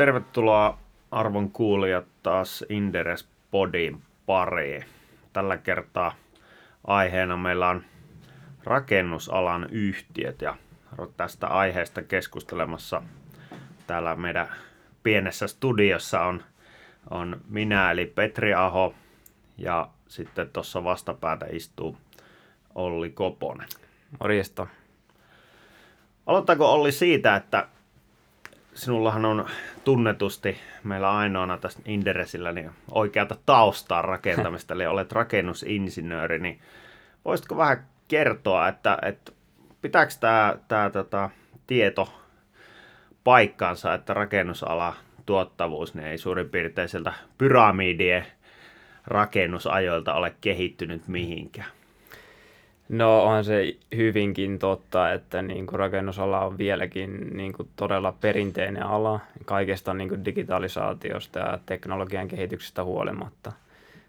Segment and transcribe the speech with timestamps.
[0.00, 0.78] Tervetuloa
[1.10, 4.84] arvon kuulijat taas Inderes Podin pariin.
[5.32, 6.14] Tällä kertaa
[6.86, 7.84] aiheena meillä on
[8.64, 10.56] rakennusalan yhtiöt ja
[11.16, 13.02] tästä aiheesta keskustelemassa
[13.86, 14.48] täällä meidän
[15.02, 16.42] pienessä studiossa on,
[17.10, 18.94] on minä eli Petri Aho
[19.58, 21.96] ja sitten tuossa vastapäätä istuu
[22.74, 23.68] Olli Koponen.
[24.20, 24.66] Morjesta.
[26.26, 27.68] Aloittaako Olli siitä, että
[28.74, 29.46] sinullahan on
[29.84, 36.60] tunnetusti meillä ainoana tässä Inderesillä niin oikeata taustaa rakentamista, eli olet rakennusinsinööri, niin
[37.24, 39.32] voisitko vähän kertoa, että, että
[39.82, 41.30] pitääkö tämä, tämä tota,
[41.66, 42.12] tieto
[43.24, 44.94] paikkaansa, että rakennusala
[45.26, 48.26] tuottavuus niin ei suurin piirtein sieltä pyramidien
[49.06, 51.79] rakennusajoilta ole kehittynyt mihinkään?
[52.90, 58.82] No onhan se hyvinkin totta, että niin kuin rakennusala on vieläkin niin kuin todella perinteinen
[58.82, 63.52] ala kaikesta niin kuin digitalisaatiosta ja teknologian kehityksestä huolimatta.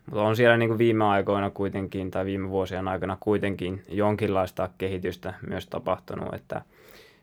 [0.06, 5.34] Mutta on siellä niin kuin viime aikoina kuitenkin tai viime vuosien aikana kuitenkin jonkinlaista kehitystä
[5.48, 6.62] myös tapahtunut, että–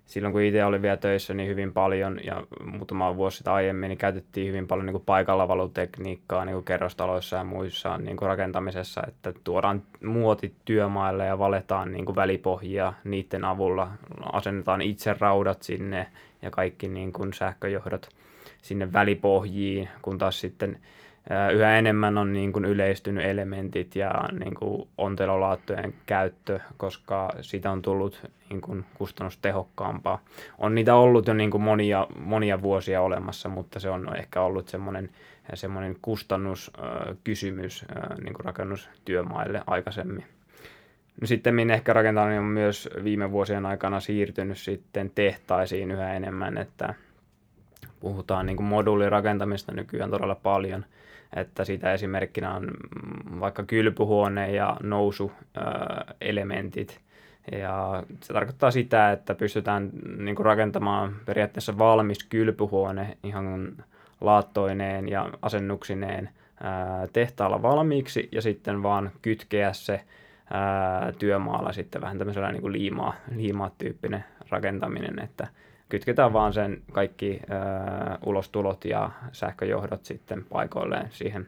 [0.08, 3.98] silloin kun itse olin vielä töissä niin hyvin paljon ja muutama vuosi sitten aiemmin, niin
[3.98, 9.82] käytettiin hyvin paljon niin kuin paikallavalutekniikkaa niin kuin kerrostaloissa ja muissa niin rakentamisessa, että tuodaan
[10.04, 13.90] muotit työmaille ja valetaan niin kuin välipohjia niiden avulla,
[14.32, 16.06] asennetaan itse raudat sinne
[16.42, 18.08] ja kaikki niin kuin sähköjohdot
[18.62, 20.78] sinne välipohjiin, kun taas sitten
[21.52, 24.12] yhä enemmän on niin kuin yleistynyt elementit ja
[24.44, 30.24] niin kuin ontelolaattojen käyttö, koska siitä on tullut niin kuin kustannustehokkaampaa.
[30.58, 34.68] On niitä ollut jo niin kuin monia, monia vuosia olemassa, mutta se on ehkä ollut
[34.68, 35.10] semmoinen,
[35.54, 37.84] semmoinen kustannuskysymys
[38.24, 40.24] niin kuin rakennustyömaille aikaisemmin.
[41.20, 46.94] No sitten ehkä rakentaminen on myös viime vuosien aikana siirtynyt sitten tehtaisiin yhä enemmän, että
[48.00, 50.84] puhutaan niin kuin moduulirakentamista nykyään todella paljon–
[51.36, 52.70] että siitä esimerkkinä on
[53.40, 57.00] vaikka kylpyhuone ja nousuelementit.
[57.52, 63.76] Ja se tarkoittaa sitä, että pystytään niin kuin rakentamaan periaatteessa valmis kylpyhuone ihan
[64.20, 66.28] laattoineen ja asennuksineen
[67.12, 70.00] tehtaalla valmiiksi ja sitten vaan kytkeä se
[71.18, 75.46] työmaalla sitten vähän tämmöisellä niin kuin liimaa, liimaa-tyyppinen rakentaminen, että
[75.88, 77.54] kytketään vaan sen kaikki ö,
[78.26, 81.46] ulostulot ja sähköjohdot sitten paikoilleen siihen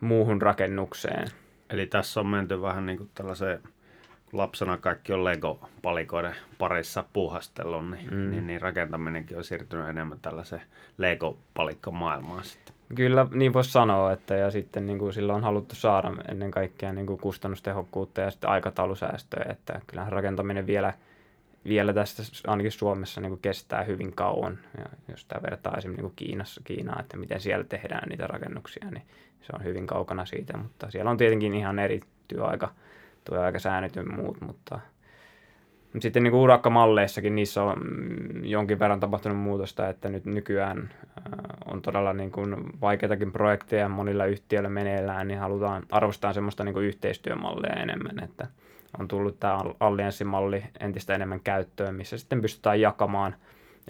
[0.00, 1.28] muuhun rakennukseen.
[1.70, 3.60] Eli tässä on menty vähän niin kuin tällaiseen,
[4.32, 8.30] lapsena kaikki on Lego-palikoiden parissa puuhastellut, niin, mm.
[8.30, 10.62] niin, niin rakentaminenkin on siirtynyt enemmän tällaiseen
[10.98, 12.74] Lego-palikkamaailmaan sitten.
[12.94, 16.92] Kyllä, niin voisi sanoa, että ja sitten niin kuin sillä on haluttu saada ennen kaikkea
[16.92, 20.92] niin kuin kustannustehokkuutta ja sitten aikataulusäästöä, että kyllähän rakentaminen vielä–
[21.64, 24.58] vielä tässä ainakin Suomessa niin kuin kestää hyvin kauan.
[24.78, 28.90] Ja jos tämä vertaa esimerkiksi niin kuin Kiinassa, Kiinaa, että miten siellä tehdään niitä rakennuksia,
[28.90, 29.02] niin
[29.40, 30.56] se on hyvin kaukana siitä.
[30.56, 32.72] Mutta siellä on tietenkin ihan eri työaika,
[33.24, 34.80] työaikasäännöt ja muut, mutta
[35.98, 37.80] sitten niin kuin urakkamalleissakin niissä on
[38.42, 40.90] jonkin verran tapahtunut muutosta, että nyt nykyään
[41.64, 46.86] on todella niin kuin vaikeitakin projekteja monilla yhtiöillä meneillään, niin halutaan arvostaa semmoista niin kuin
[46.86, 48.46] yhteistyömalleja enemmän, että–
[48.98, 53.36] on tullut tämä allianssimalli entistä enemmän käyttöön, missä sitten pystytään jakamaan,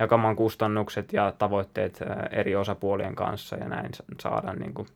[0.01, 2.01] jakamaan kustannukset ja tavoitteet
[2.31, 3.91] eri osapuolien kanssa ja näin
[4.21, 4.89] saadaan niin kuin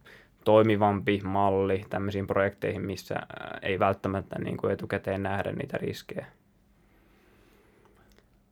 [0.44, 3.14] toimivampi malli tämmöisiin projekteihin, missä
[3.62, 6.26] ei välttämättä niin kuin etukäteen nähdä niitä riskejä.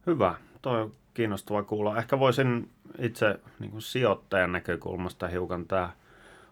[0.06, 0.34] Hyvä.
[0.62, 1.98] Toi on kiinnostava kuulla.
[1.98, 5.90] Ehkä voisin itse niin kuin sijoittajan näkökulmasta hiukan tämä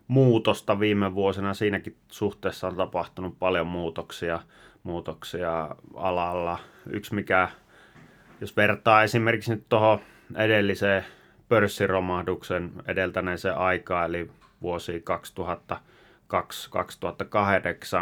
[0.09, 1.55] muutosta viime vuosina.
[1.55, 4.41] Siinäkin suhteessa on tapahtunut paljon muutoksia
[4.83, 6.59] muutoksia alalla.
[6.91, 7.49] Yksi mikä,
[8.41, 10.01] jos vertaa esimerkiksi nyt tuohon
[10.37, 11.05] edelliseen
[11.49, 14.31] pörssiromahduksen edeltäneeseen aikaan, eli
[14.63, 15.05] vuosi
[15.73, 15.75] 2002-2008,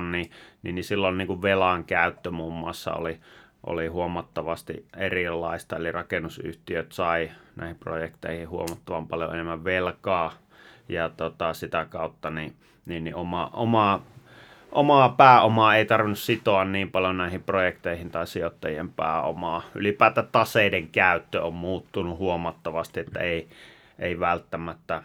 [0.01, 0.31] niin,
[0.63, 3.21] niin, niin silloin niin kuin velan käyttö muun muassa oli,
[3.67, 10.33] oli huomattavasti erilaista, eli rakennusyhtiöt sai näihin projekteihin huomattavan paljon enemmän velkaa,
[10.89, 14.03] ja tota, sitä kautta niin, niin, niin oma, oma
[14.73, 19.63] omaa pääomaa ei tarvinnut sitoa niin paljon näihin projekteihin tai sijoittajien pääomaa.
[19.75, 23.49] Ylipäätään taseiden käyttö on muuttunut huomattavasti, että ei,
[23.99, 25.03] ei välttämättä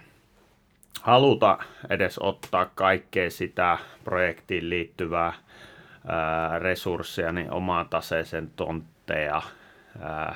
[1.01, 1.57] haluta
[1.89, 5.33] edes ottaa kaikkea sitä projektiin liittyvää
[6.07, 9.41] ää, resurssia, niin omaa taseeseen tontteja,
[9.99, 10.35] ää,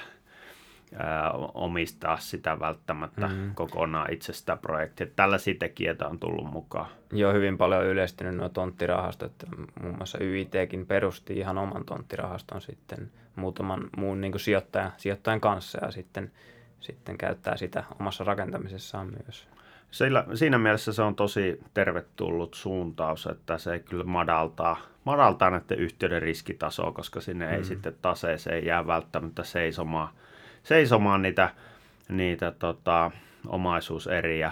[0.96, 3.56] ää, omistaa sitä välttämättä mm.
[3.56, 5.08] kokonaan itse sitä projektia.
[5.16, 6.88] Tällaisia tekijöitä on tullut mukaan.
[7.12, 9.34] Joo, hyvin paljon yleistynyt nuo tonttirahastot.
[9.82, 15.92] Muun muassa YITkin perusti ihan oman tonttirahaston sitten muutaman muun niin sijoittajan, sijoittajan kanssa ja
[15.92, 16.32] sitten
[16.80, 19.48] sitten käyttää sitä omassa rakentamisessaan myös.
[19.92, 26.22] Sillä, siinä mielessä se on tosi tervetullut suuntaus, että se kyllä madaltaa, madaltaa näiden yhtiöiden
[26.22, 27.54] riskitasoa, koska sinne mm.
[27.54, 30.10] ei sitten taseeseen jää välttämättä seisomaan,
[30.68, 31.50] seisomaan niitä,
[32.10, 33.12] niitä tota,
[33.48, 34.52] omaisuuseriä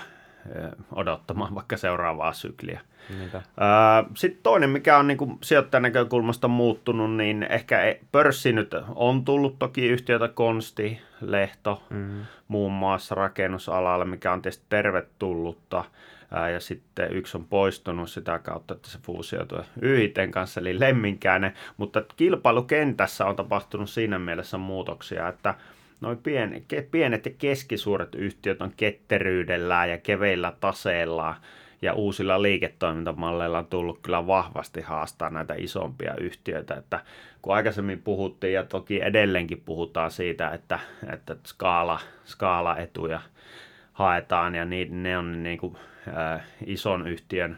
[0.92, 2.82] odottamaan vaikka seuraavaa sykliä.
[4.16, 9.60] Sitten toinen, mikä on niin sijoittajan näkökulmasta muuttunut, niin ehkä e, pörssi nyt on tullut
[9.60, 12.26] toki yhtiötä Konsti, Lehto, mm-hmm.
[12.48, 15.84] muun muassa rakennusalalle, mikä on tietysti tervetullutta.
[16.54, 21.54] Ja sitten yksi on poistunut sitä kautta, että se fuusioitui YITen kanssa, eli Lemminkäinen.
[21.78, 25.54] Mutta kilpailukentässä on tapahtunut siinä mielessä muutoksia, että
[26.06, 31.36] noin pienet, pienet ja keskisuuret yhtiöt on ketteryydellään ja keveillä taseillaan
[31.82, 37.00] ja uusilla liiketoimintamalleilla on tullut kyllä vahvasti haastaa näitä isompia yhtiöitä, että
[37.42, 40.80] kun aikaisemmin puhuttiin ja toki edelleenkin puhutaan siitä, että,
[41.14, 43.22] että skaala, skaalaetuja
[43.94, 47.58] haetaan ja niin, ne on niin kuin, äh, ison yhtiön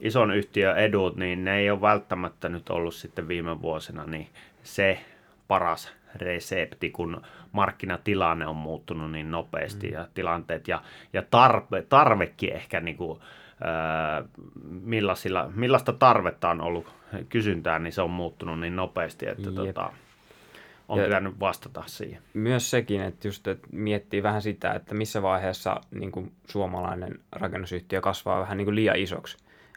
[0.00, 4.28] ison yhtiön edut, niin ne ei ole välttämättä nyt ollut sitten viime vuosina niin
[4.62, 5.00] se
[5.48, 7.22] paras resepti, kun
[7.52, 9.92] markkinatilanne on muuttunut niin nopeasti mm.
[9.92, 10.82] ja tilanteet ja,
[11.12, 13.20] ja tarve, tarvekin ehkä niin kuin,
[14.82, 16.94] millaisilla, millaista tarvetta on ollut
[17.28, 19.92] kysyntää, niin se on muuttunut niin nopeasti, että tota,
[20.88, 22.22] on ja pitänyt vastata siihen.
[22.34, 28.00] Myös sekin, että just että miettii vähän sitä, että missä vaiheessa niin kuin suomalainen rakennusyhtiö
[28.00, 29.36] kasvaa vähän niin kuin liian isoksi.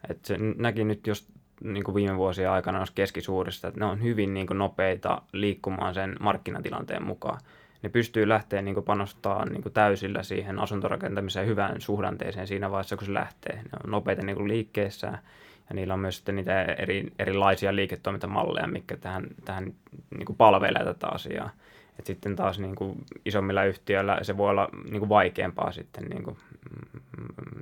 [0.09, 1.27] että se näki nyt jos
[1.63, 6.15] niin kuin viime vuosien aikana keskisuurista, että ne on hyvin niin kuin nopeita liikkumaan sen
[6.19, 7.39] markkinatilanteen mukaan
[7.83, 13.13] ne pystyy lähteä niin panostamaan niin täysillä siihen asuntorakentamiseen hyvään suhdanteeseen siinä vaiheessa, kun se
[13.13, 13.55] lähtee.
[13.55, 15.07] Ne on nopeita niin liikkeessä
[15.69, 19.73] ja niillä on myös sitten niitä eri, erilaisia liiketoimintamalleja, mikä tähän, tähän
[20.17, 21.49] niin palvelee tätä asiaa.
[21.99, 26.23] Et sitten taas niin kuin isommilla yhtiöillä se voi olla niin kuin vaikeampaa sitten niin
[26.23, 26.37] kuin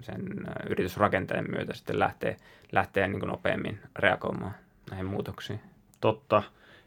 [0.02, 0.22] sen
[0.70, 2.36] yritysrakenteen myötä sitten lähteä,
[2.72, 4.56] lähteä niin nopeammin reagoimaan
[4.90, 5.60] näihin muutoksiin.
[6.02, 6.44] Totta.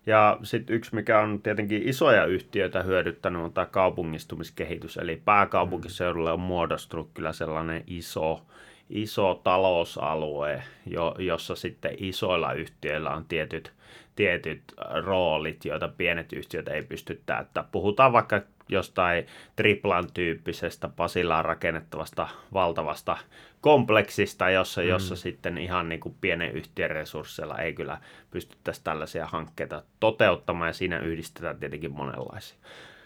[0.06, 4.96] Ja sitten yksi, mikä on tietenkin isoja yhtiöitä hyödyttänyt, on tämä kaupungistumiskehitys.
[4.96, 8.42] Eli pääkaupunkiseudulle on muodostunut kyllä sellainen iso,
[8.90, 13.72] iso talousalue, jo, jossa sitten isoilla yhtiöillä on tietyt,
[14.16, 14.62] tietyt
[15.04, 17.68] roolit, joita pienet yhtiöt ei pysty täyttämään.
[17.72, 19.26] Puhutaan vaikka jostain
[19.56, 23.16] triplan tyyppisestä Pasilaan rakennettavasta valtavasta
[23.60, 24.88] kompleksista, jossa, mm.
[24.88, 27.98] jossa sitten ihan niin kuin pienen yhtiön resursseilla ei kyllä
[28.30, 32.58] pystyttäisi tällaisia hankkeita toteuttamaan ja siinä yhdistetään tietenkin monenlaisia.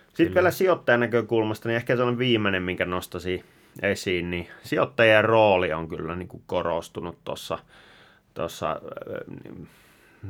[0.09, 0.35] Sitten kyllä.
[0.35, 3.45] vielä sijoittajan näkökulmasta, niin ehkä se on viimeinen, minkä nostasi
[3.83, 7.59] esiin, niin sijoittajien rooli on kyllä niin kuin korostunut tuossa,
[8.35, 8.81] tuossa,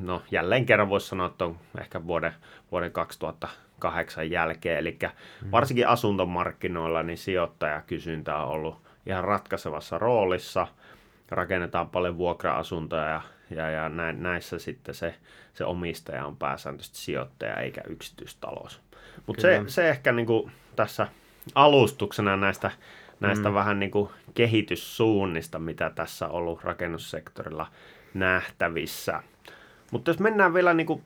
[0.02, 2.32] no jälleen kerran voisi sanoa, että on ehkä vuoden,
[2.72, 2.92] vuoden
[3.82, 5.50] 2008 jälkeen, eli mm.
[5.50, 10.66] varsinkin asuntomarkkinoilla niin sijoittajakysyntä on ollut ihan ratkaisevassa roolissa.
[11.30, 13.20] Rakennetaan paljon vuokra-asuntoja ja,
[13.50, 15.14] ja, ja näissä sitten se,
[15.54, 18.80] se omistaja on pääsääntöisesti sijoittaja eikä yksityistalous.
[19.26, 21.06] Mutta se, se ehkä niin kuin tässä
[21.54, 22.70] alustuksena näistä,
[23.20, 23.54] näistä mm.
[23.54, 27.66] vähän niin kuin kehityssuunnista, mitä tässä on ollut rakennussektorilla
[28.14, 29.22] nähtävissä.
[29.90, 31.02] Mutta jos mennään vielä niin kuin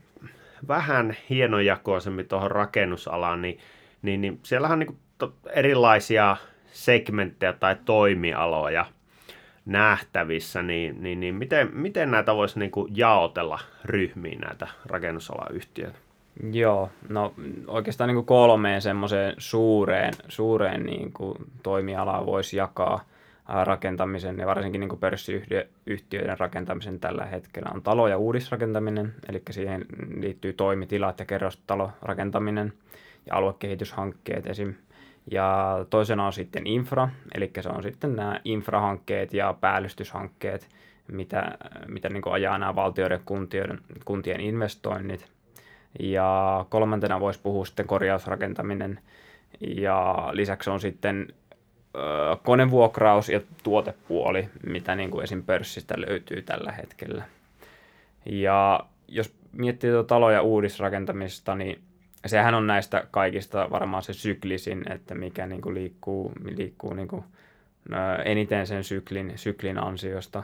[0.68, 3.58] vähän hienojakoisemmin tuohon rakennusalaan, niin,
[4.02, 6.36] niin, niin siellähän on niin erilaisia
[6.72, 8.86] segmenttejä tai toimialoja
[9.66, 15.98] nähtävissä, niin, niin, niin miten, miten näitä voisi niin jaotella ryhmiin näitä rakennusalayhtiöitä?
[16.52, 17.34] Joo, no
[17.66, 21.12] oikeastaan niin kolmeen semmoiseen suureen, suureen niin
[21.62, 23.04] toimialaan voisi jakaa
[23.48, 29.86] rakentamisen ja varsinkin niin pörssiyhtiöiden rakentamisen tällä hetkellä on talo- ja uudisrakentaminen, eli siihen
[30.20, 32.72] liittyy toimitilat ja kerrostalorakentaminen
[33.26, 34.74] ja aluekehityshankkeet esim.
[35.30, 40.68] Ja toisena on sitten infra, eli se on sitten nämä infrahankkeet ja päällystyshankkeet,
[41.12, 45.26] mitä, mitä niin ajaa nämä valtioiden kuntien, kuntien investoinnit.
[46.00, 49.00] Ja kolmantena voisi puhua sitten korjausrakentaminen
[49.60, 51.26] ja lisäksi on sitten
[52.42, 55.42] konevuokraus ja tuotepuoli, mitä niin kuin esim.
[55.42, 57.24] pörssistä löytyy tällä hetkellä.
[58.26, 61.80] Ja jos miettii tuota talo- ja uudisrakentamista, niin
[62.26, 67.24] sehän on näistä kaikista varmaan se syklisin, että mikä niin kuin liikkuu, liikkuu niin kuin,
[68.24, 70.42] eniten sen syklin, syklin ansiosta.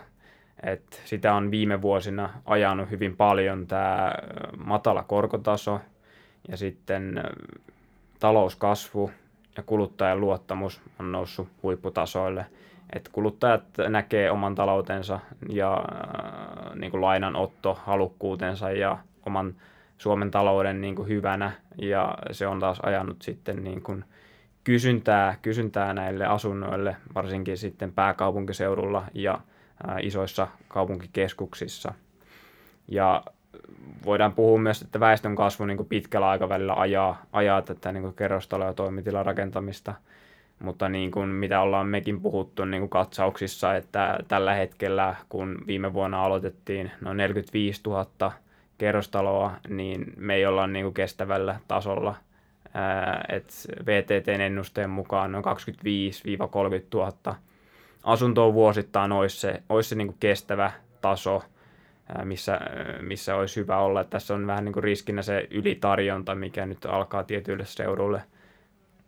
[0.63, 4.15] Et sitä on viime vuosina ajanut hyvin paljon tämä
[4.65, 5.81] matala korkotaso
[6.49, 7.23] ja sitten
[8.21, 9.11] talouskasvu
[9.57, 12.47] ja kuluttajan luottamus on noussut huipputasoille.
[12.93, 19.55] Et kuluttajat näkee oman taloutensa ja äh, niin kuin lainanotto halukkuutensa ja oman
[19.99, 24.05] Suomen talouden niin kuin hyvänä ja se on taas ajanut sitten niin kuin
[24.65, 29.41] kysyntää, kysyntää näille asunnoille, varsinkin sitten pääkaupunkiseudulla ja
[29.87, 31.95] ää, isoissa kaupunkikeskuksissa.
[32.89, 33.25] Ja
[34.05, 38.75] voidaan puhua myös, että väestön kasvu niin pitkällä aikavälillä ajaa, ajaa tätä niin kerrostalo- ja
[38.75, 39.95] toimitilan rakentamista.
[40.59, 45.93] Mutta niin kuin mitä ollaan mekin puhuttu niin kuin katsauksissa, että tällä hetkellä, kun viime
[45.93, 48.33] vuonna aloitettiin noin 45 000
[48.79, 52.15] kerrostaloa, niin me ei olla niin kuin kestävällä tasolla.
[53.29, 53.53] Et
[53.87, 55.49] VTTn ennusteen mukaan noin 25-30
[56.95, 57.13] 000
[58.05, 61.43] asuntoa vuosittain olisi se, olisi se niin kuin kestävä taso,
[62.25, 62.61] missä,
[63.01, 64.05] missä olisi hyvä olla.
[64.05, 68.23] Tässä on vähän niin kuin riskinä se ylitarjonta, mikä nyt alkaa tietyille seuduille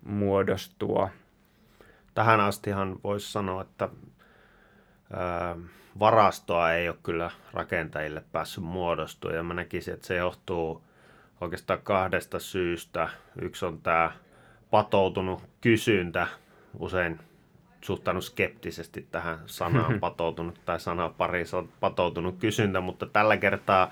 [0.05, 1.09] muodostua.
[2.15, 3.89] Tähän astihan voisi sanoa, että
[5.99, 10.85] varastoa ei ole kyllä rakentajille päässyt muodostua ja mä näkisin, että se johtuu
[11.41, 13.09] oikeastaan kahdesta syystä.
[13.43, 14.13] Yksi on tämä
[14.71, 16.27] patoutunut kysyntä,
[16.79, 17.21] usein
[17.85, 23.91] suhtautunut skeptisesti tähän sanaan patoutunut tai sanaa pari on patoutunut kysyntä, mutta tällä kertaa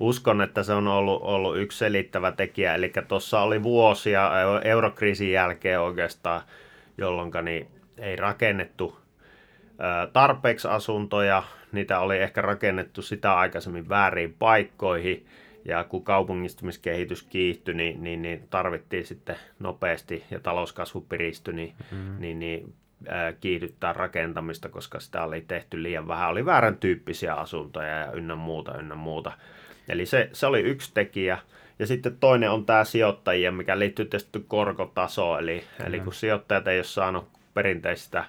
[0.00, 2.74] uskon, että se on ollut, ollut yksi selittävä tekijä.
[2.74, 4.30] Eli tuossa oli vuosia
[4.64, 6.42] eurokriisin jälkeen oikeastaan,
[6.98, 8.98] jolloin niin ei rakennettu
[10.12, 15.26] tarpeeksi asuntoja, niitä oli ehkä rakennettu sitä aikaisemmin väärin paikkoihin,
[15.64, 22.16] ja kun kaupungistumiskehitys kiihtyi, niin, niin, niin tarvittiin sitten nopeasti, ja talouskasvu piristyi, niin, mm.
[22.18, 22.74] niin, niin
[23.40, 26.30] kiihdyttää rakentamista, koska sitä oli tehty liian vähän.
[26.30, 29.32] Oli väärän tyyppisiä asuntoja ja ynnä muuta, ynnä muuta.
[29.88, 31.38] Eli se, se oli yksi tekijä.
[31.78, 35.40] Ja sitten toinen on tämä sijoittajia, mikä liittyy tietysti korkotasoon.
[35.40, 38.24] Eli, eli kun sijoittajat ei ole saanut perinteistä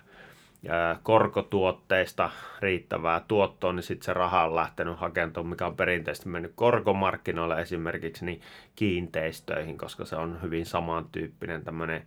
[1.03, 2.29] korkotuotteista
[2.59, 8.25] riittävää tuottoa, niin sitten se raha on lähtenyt hakemaan, mikä on perinteisesti mennyt korkomarkkinoille esimerkiksi
[8.25, 8.41] niin
[8.75, 12.03] kiinteistöihin, koska se on hyvin samantyyppinen tämmöinen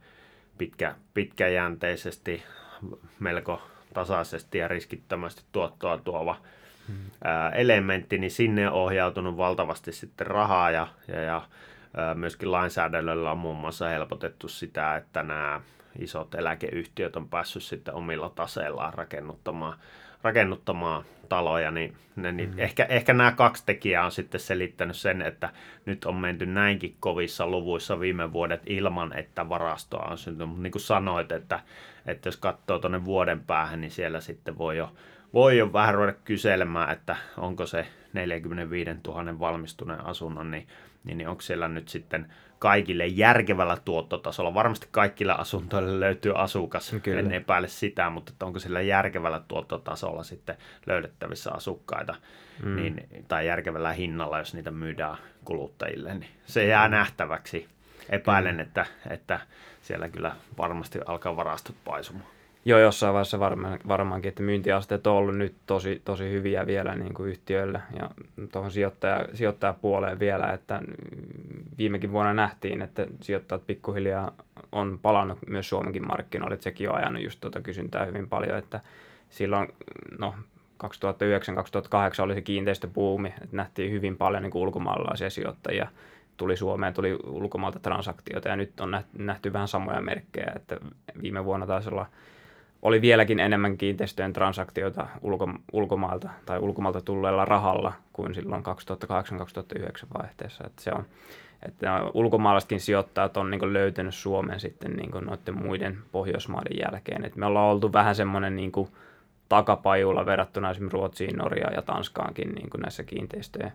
[0.59, 2.43] pitkä, pitkäjänteisesti,
[3.19, 3.62] melko
[3.95, 6.37] tasaisesti ja riskittömästi tuottoa tuova
[6.88, 7.11] hmm.
[7.55, 11.43] elementti, niin sinne on ohjautunut valtavasti sitten rahaa ja, ja, ja
[12.15, 15.61] myöskin lainsäädännöllä on muun muassa helpotettu sitä, että nämä
[15.99, 19.79] isot eläkeyhtiöt on päässyt sitten omilla taseillaan rakennuttamaan,
[20.23, 22.63] rakennuttamaan taloja, niin, ne, niin mm-hmm.
[22.63, 25.51] ehkä, ehkä nämä kaksi tekijää on sitten selittänyt sen, että
[25.87, 30.49] nyt on menty näinkin kovissa luvuissa viime vuodet ilman, että varastoa on syntynyt.
[30.49, 31.61] Mutta niin kuin sanoit, että,
[32.07, 34.93] että jos katsoo tuonne vuoden päähän, niin siellä sitten voi jo,
[35.35, 40.69] voi jo vähän ruveta kyselemään, että onko se 45 000 valmistuneen asunnon, niin,
[41.05, 44.55] niin, niin onko siellä nyt sitten kaikille järkevällä tuottotasolla.
[44.55, 47.21] Varmasti kaikille asuntoille löytyy asukas, Kyllä.
[47.21, 52.15] en epäile sitä, mutta että onko sillä järkevällä tuottotasolla sitten löydettävissä asukkaita
[52.62, 52.77] mm.
[52.77, 56.15] niin, tai järkevällä hinnalla, jos niitä myydään kuluttajille.
[56.15, 57.69] Niin se jää nähtäväksi.
[58.11, 59.41] Epäilen, että, että
[59.83, 62.38] siellä kyllä varmasti alkaa varastot paisumaan.
[62.65, 67.15] Joo, jossain vaiheessa varmaan, varmaankin, että myyntiasteet on ollut nyt tosi, tosi hyviä vielä niin
[67.15, 68.11] kuin yhtiöille ja
[68.53, 70.83] tuohon sijoittaja, sijoittajapuoleen vielä, että
[71.79, 74.33] viimekin vuonna nähtiin, että sijoittajat pikkuhiljaa
[74.73, 78.81] on palannut myös Suomenkin markkinoille, että sekin on ajanut just tuota kysyntää hyvin paljon, että
[79.31, 79.69] silloin
[80.19, 80.35] no,
[80.85, 80.88] 2009-2008
[82.23, 85.88] oli se kiinteistöpuumi, että nähtiin hyvin paljon niin kuin ulkomaalaisia sijoittajia.
[86.37, 90.77] Tuli Suomeen, tuli ulkomailta transaktioita ja nyt on nähty vähän samoja merkkejä, että
[91.23, 92.07] viime vuonna taisi olla
[92.83, 100.65] oli vieläkin enemmän kiinteistöjen transaktioita ulko, ulkomailta tai ulkomailta tulleella rahalla kuin silloin 2008-2009 vaihteessa.
[100.67, 101.05] Että se on,
[101.63, 107.25] että ulkomaalaisetkin sijoittajat on niin löytänyt Suomen sitten niin noiden muiden Pohjoismaiden jälkeen.
[107.25, 108.73] Et me ollaan oltu vähän semmoinen niin
[109.49, 113.73] takapajulla verrattuna esimerkiksi Ruotsiin, Norjaan ja Tanskaankin niin näissä kiinteistöjen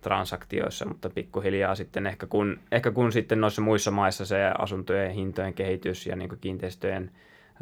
[0.00, 5.54] transaktioissa, mutta pikkuhiljaa sitten ehkä kun, ehkä kun sitten noissa muissa maissa se asuntojen hintojen
[5.54, 7.10] kehitys ja niin kiinteistöjen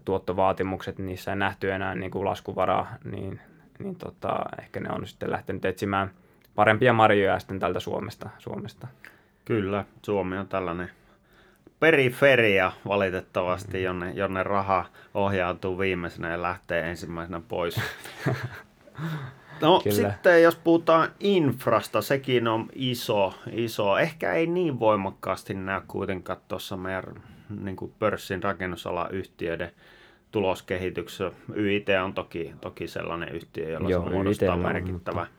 [0.05, 3.41] tuottovaatimukset, niissä ei nähty enää niin kuin laskuvaraa, niin,
[3.79, 6.11] niin tota, ehkä ne on sitten lähtenyt etsimään
[6.55, 8.31] parempia marjoja sitten tältä Suomesta.
[8.39, 8.89] Suomesta.
[9.45, 10.91] Kyllä, Suomi on tällainen
[11.81, 13.85] periferia valitettavasti, mm.
[13.85, 14.85] jonne, jonne raha
[15.15, 17.81] ohjautuu viimeisenä ja lähtee ensimmäisenä pois.
[19.61, 19.97] No Kyllä.
[19.97, 23.99] sitten jos puhutaan infrasta, sekin on iso, iso.
[23.99, 27.05] Ehkä ei niin voimakkaasti näy kuitenkaan tuossa meidän
[27.61, 29.71] niin kuin pörssin rakennusalayhtiöiden
[30.31, 31.33] tuloskehityksessä.
[31.57, 35.35] YIT on toki, toki sellainen yhtiö, jolla Joo, se muodostaa merkittävä, mutta...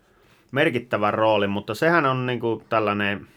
[0.51, 3.27] merkittävä rooli, mutta sehän on niin kuin tällainen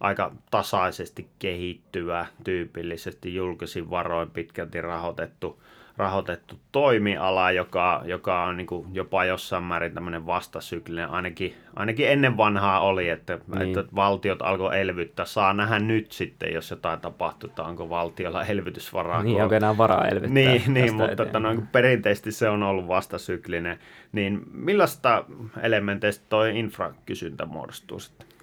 [0.00, 5.62] aika tasaisesti kehittyvä, tyypillisesti julkisin varoin pitkälti rahoitettu
[5.96, 12.36] rahoitettu toimiala, joka, joka on niin kuin jopa jossain määrin tämmöinen vastasyklinen, ainakin, ainakin ennen
[12.36, 13.78] vanhaa oli, että, niin.
[13.78, 15.24] että valtiot alkoi elvyttää.
[15.24, 19.22] Saa nähdä nyt sitten, jos jotain tapahtuu, että onko valtiolla elvytysvaraa.
[19.22, 20.34] Niin, onko enää varaa elvyttää.
[20.34, 23.78] Niin, niin mutta että noin, perinteisesti se on ollut vastasyklinen.
[24.12, 25.24] Niin millaista
[25.62, 28.33] elementeistä tuo infrakysyntä muodostuu sitten?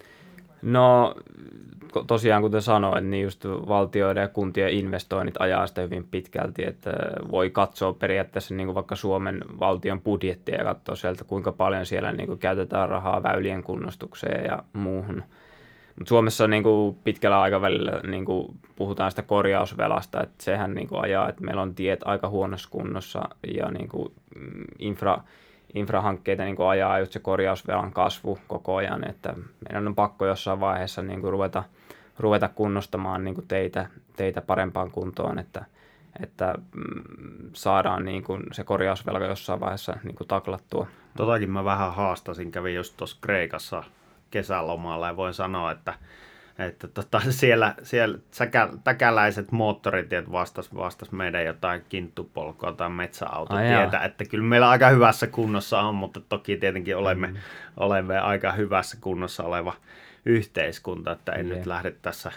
[0.62, 1.14] No
[2.06, 6.90] tosiaan kuten sanoin, niin just valtioiden ja kuntien investoinnit ajaa sitä hyvin pitkälti, että
[7.30, 12.12] voi katsoa periaatteessa niin kuin vaikka Suomen valtion budjettia ja katsoa sieltä, kuinka paljon siellä
[12.12, 15.22] niin kuin käytetään rahaa väylien kunnostukseen ja muuhun.
[15.98, 21.00] Mut Suomessa niin kuin pitkällä aikavälillä niin kuin puhutaan sitä korjausvelasta, että sehän niin kuin
[21.00, 23.22] ajaa, että meillä on tiet aika huonossa kunnossa
[23.56, 25.18] ja niin kuin mm, infra,
[25.74, 30.60] infrahankkeita niin kuin ajaa just se korjausvelan kasvu koko ajan, että meidän on pakko jossain
[30.60, 31.62] vaiheessa niin kuin ruveta,
[32.18, 33.86] ruveta kunnostamaan niin kuin teitä,
[34.16, 35.64] teitä parempaan kuntoon, että,
[36.22, 37.02] että mm,
[37.52, 40.86] saadaan niin kuin se korjausvelka jossain vaiheessa niin kuin taklattua.
[41.16, 43.84] Totakin mä vähän haastasin, kävin just tuossa Kreikassa
[44.30, 45.94] kesälomalla ja voin sanoa, että
[46.58, 54.06] että tota, siellä, siellä säkä, täkäläiset moottoritiet vastas, vastas meidän jotain kinttupolkoa tai metsäautotietä, Ai
[54.06, 57.36] että kyllä meillä aika hyvässä kunnossa on, mutta toki tietenkin olemme, mm.
[57.76, 59.74] olemme aika hyvässä kunnossa oleva
[60.24, 61.58] yhteiskunta, että en yeah.
[61.58, 62.32] nyt lähde tässä,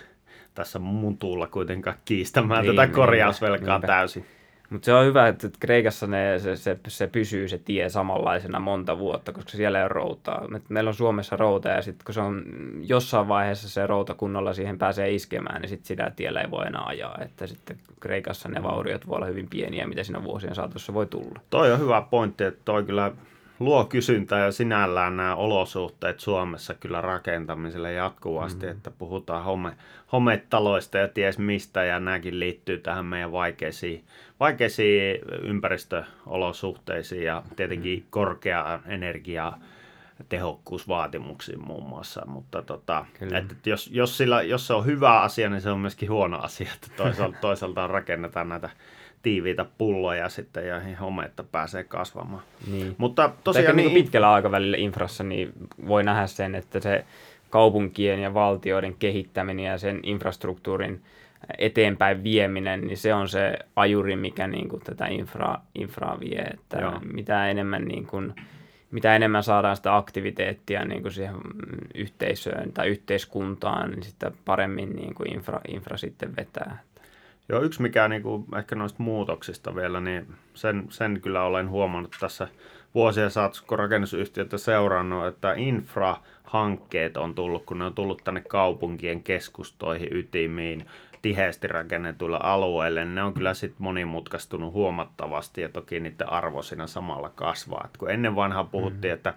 [0.53, 3.88] tässä mutulla kuitenkaan kiistämään niin, tätä korjausvelkaa niinpä.
[3.88, 4.25] täysin.
[4.69, 8.98] Mutta se on hyvä, että Kreikassa ne, se, se, se, pysyy se tie samanlaisena monta
[8.98, 10.48] vuotta, koska siellä ei ole routaa.
[10.69, 12.43] Meillä on Suomessa routa ja sitten kun se on
[12.81, 16.84] jossain vaiheessa se routa kunnolla siihen pääsee iskemään, niin sitten sitä tiellä ei voi enää
[16.86, 17.17] ajaa.
[17.22, 21.39] Että sitten Kreikassa ne vauriot voi olla hyvin pieniä, mitä siinä vuosien saatossa voi tulla.
[21.50, 23.12] Toi on hyvä pointti, että toi kyllä
[23.59, 28.71] luo kysyntää ja sinällään nämä olosuhteet Suomessa kyllä rakentamiselle jatkuvasti, mm.
[28.71, 29.77] että puhutaan home,
[30.12, 34.03] hometaloista ja ties mistä ja nämäkin liittyy tähän meidän vaikeisiin,
[34.39, 38.05] vaikeisiin ympäristöolosuhteisiin ja tietenkin mm.
[38.09, 39.59] korkea energiaa
[40.29, 43.05] tehokkuusvaatimuksiin muun muassa, mutta tota,
[43.38, 46.69] että jos, jos, sillä, jos se on hyvä asia, niin se on myöskin huono asia,
[46.75, 48.69] että toisaalta, toisaalta rakennetaan näitä
[49.25, 52.44] tiiviitä pulloja sitten ja hometta pääsee kasvamaan.
[52.72, 52.96] Niin.
[52.98, 53.75] Mutta tosiaan...
[53.75, 53.94] Niin...
[53.94, 55.53] Niin pitkällä aikavälillä infrassa niin
[55.88, 57.05] voi nähdä sen, että se
[57.50, 61.01] kaupunkien ja valtioiden kehittäminen ja sen infrastruktuurin
[61.57, 66.42] eteenpäin vieminen, niin se on se ajuri, mikä niin kuin tätä infra, infraa vie.
[66.42, 67.00] Että Joo.
[67.14, 68.33] mitä enemmän niin kuin,
[68.92, 71.35] mitä enemmän saadaan sitä aktiviteettia niin kuin siihen
[71.96, 76.79] yhteisöön tai yhteiskuntaan, niin sitä paremmin niin kuin infra, infra sitten vetää.
[77.50, 82.16] Joo, yksi mikä niin kuin, ehkä noista muutoksista vielä, niin sen, sen kyllä olen huomannut
[82.20, 82.48] tässä
[82.96, 89.24] vuosien saatossa, kun rakennusyhtiötä seurannut, että infrahankkeet on tullut, kun ne on tullut tänne kaupunkien
[89.24, 90.86] keskustoihin, ytimiin,
[91.22, 96.88] tiheästi rakennetuilla alueille, niin ne on kyllä sitten monimutkaistunut huomattavasti ja toki niiden arvo siinä
[96.88, 97.84] samalla kasvaa.
[97.86, 99.16] Et kun ennen vanhaa puhuttiin, mm.
[99.16, 99.34] että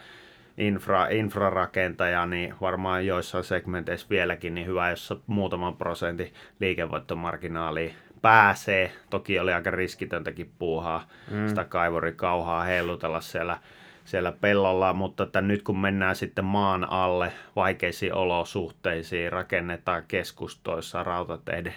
[0.58, 8.92] infra, infrarakentaja, niin varmaan joissain segmenteissä vieläkin niin hyvä, jos muutaman prosentin liikevoittomarginaali pääsee.
[9.10, 11.48] Toki oli aika riskitöntäkin puuhaa mm.
[11.48, 13.58] sitä kaivorikauhaa heilutella siellä,
[14.04, 21.74] siellä pellolla, mutta että nyt kun mennään sitten maan alle vaikeisiin olosuhteisiin, rakennetaan keskustoissa rautateiden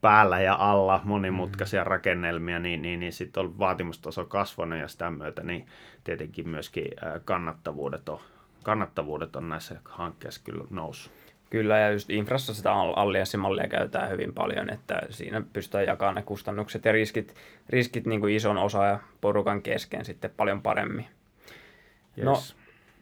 [0.00, 1.86] päällä ja alla monimutkaisia mm.
[1.86, 5.66] rakennelmia, niin, niin, niin sitten on vaatimustaso kasvanut ja sitä myötä niin
[6.04, 6.84] tietenkin myöskin
[7.24, 8.20] kannattavuudet on,
[8.62, 11.12] kannattavuudet on näissä hankkeissa kyllä noussut.
[11.50, 16.84] Kyllä, ja just infrassa sitä allianssimallia käytetään hyvin paljon, että siinä pystytään jakamaan ne kustannukset
[16.84, 17.34] ja riskit,
[17.68, 21.06] riskit niin kuin ison osa ja porukan kesken sitten paljon paremmin.
[22.18, 22.24] Yes.
[22.24, 22.42] No,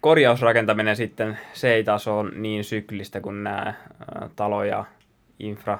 [0.00, 3.74] korjausrakentaminen sitten, se ei taas ole niin syklistä kuin nämä
[4.36, 4.84] talo- ja
[5.38, 5.78] infra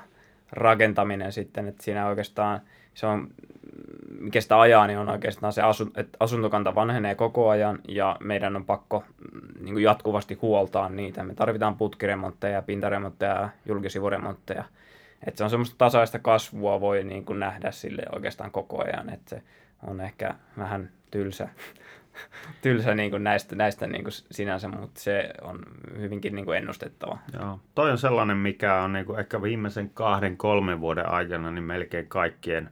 [0.52, 2.60] rakentaminen sitten, että siinä oikeastaan
[2.94, 3.28] se on,
[4.20, 8.56] mikä sitä ajaa, niin on oikeastaan se, asu, että asuntokanta vanhenee koko ajan ja meidän
[8.56, 11.24] on pakko mm, niin kuin jatkuvasti huoltaa niitä.
[11.24, 14.64] Me tarvitaan putkiremontteja, pintaremontteja ja julkisivuremontteja.
[15.26, 19.30] Että se on semmoista tasaista kasvua voi niin kuin nähdä sille oikeastaan koko ajan, että
[19.30, 19.42] se
[19.86, 21.48] on ehkä vähän tylsä
[22.62, 25.58] tylsä niin kuin näistä, näistä niin kuin sinänsä, mutta se on
[25.98, 27.18] hyvinkin niin kuin ennustettava.
[27.32, 27.60] Joo.
[27.74, 32.08] Toi on sellainen, mikä on niin kuin ehkä viimeisen kahden, kolmen vuoden aikana niin melkein
[32.08, 32.70] kaikkien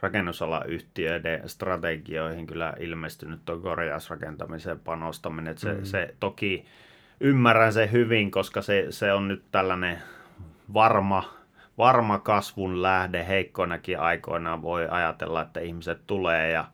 [0.00, 5.58] rakennusalayhtiöiden strategioihin kyllä ilmestynyt tuo korjausrakentamiseen panostaminen.
[5.58, 5.84] se, mm.
[5.84, 6.64] se toki
[7.20, 9.98] ymmärrän se hyvin, koska se, se on nyt tällainen
[10.74, 11.34] varma,
[11.78, 16.64] varma kasvun lähde heikkoinakin aikoina voi ajatella, että ihmiset tulee ja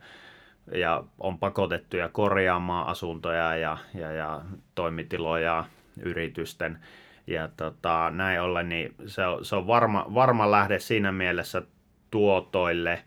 [0.75, 4.41] ja on pakotettuja korjaamaan asuntoja ja, ja, ja
[4.75, 5.65] toimitiloja
[6.03, 6.79] yritysten.
[7.27, 11.63] ja tota, näin ollen niin se on, se on varma, varma lähde siinä mielessä
[12.11, 13.03] tuotoille,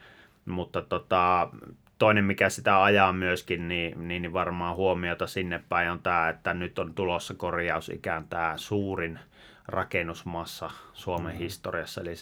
[0.45, 1.49] mutta tota,
[1.97, 6.53] toinen, mikä sitä ajaa myöskin, niin, niin, niin varmaan huomiota sinne päin on tämä, että
[6.53, 9.19] nyt on tulossa korjaus ikään tämä suurin
[9.67, 11.39] rakennusmassa Suomen mm-hmm.
[11.39, 12.13] historiassa, eli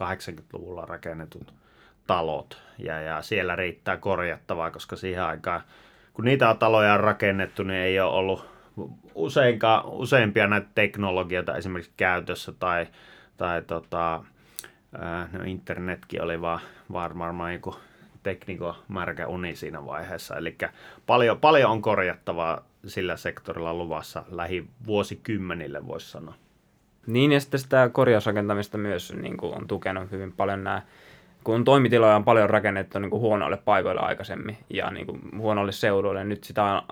[0.00, 1.59] 70-80-luvulla rakennetut
[2.10, 2.62] talot.
[2.78, 5.60] Ja, ja siellä riittää korjattavaa, koska siihen aikaan,
[6.12, 8.46] kun niitä taloja on rakennettu, niin ei ole ollut
[9.14, 12.86] useinkaan, useimpia näitä teknologioita esimerkiksi käytössä tai,
[13.36, 14.24] tai tota,
[15.32, 16.60] no internetkin oli vaan
[16.92, 17.76] varmaan joku
[18.22, 20.36] tekniko märkä uni siinä vaiheessa.
[20.36, 20.56] Eli
[21.06, 26.34] paljon, paljon on korjattavaa sillä sektorilla luvassa lähivuosikymmenille, voisi sanoa.
[27.06, 30.82] Niin, ja sitten sitä korjausrakentamista myös niin kuin on tukenut hyvin paljon nämä
[31.44, 36.24] kun toimitiloja on paljon rakennettu niin kuin huonoille paikoille aikaisemmin ja niin kuin huonoille seuduille,
[36.24, 36.82] nyt sitä on,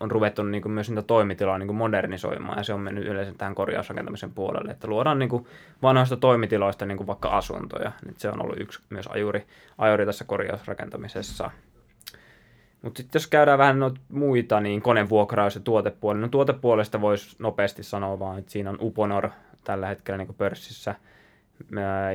[0.00, 3.32] on ruvettu niin kuin myös niitä toimitiloja niin kuin modernisoimaan ja se on mennyt yleensä
[3.38, 5.46] tähän korjausrakentamisen puolelle, että luodaan niin kuin
[5.82, 7.92] vanhoista toimitiloista niin kuin vaikka asuntoja.
[8.06, 9.46] Nyt se on ollut yksi myös ajuri,
[9.78, 11.50] ajuri tässä korjausrakentamisessa.
[12.82, 16.20] Mutta sitten jos käydään vähän noita muita, niin konevuokraus ja tuotepuoli.
[16.20, 19.30] No tuotepuolesta voisi nopeasti sanoa vaan, että siinä on Uponor
[19.64, 20.94] tällä hetkellä niin kuin pörssissä–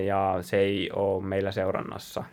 [0.06, 2.24] ja se ei ole meillä seurannassa.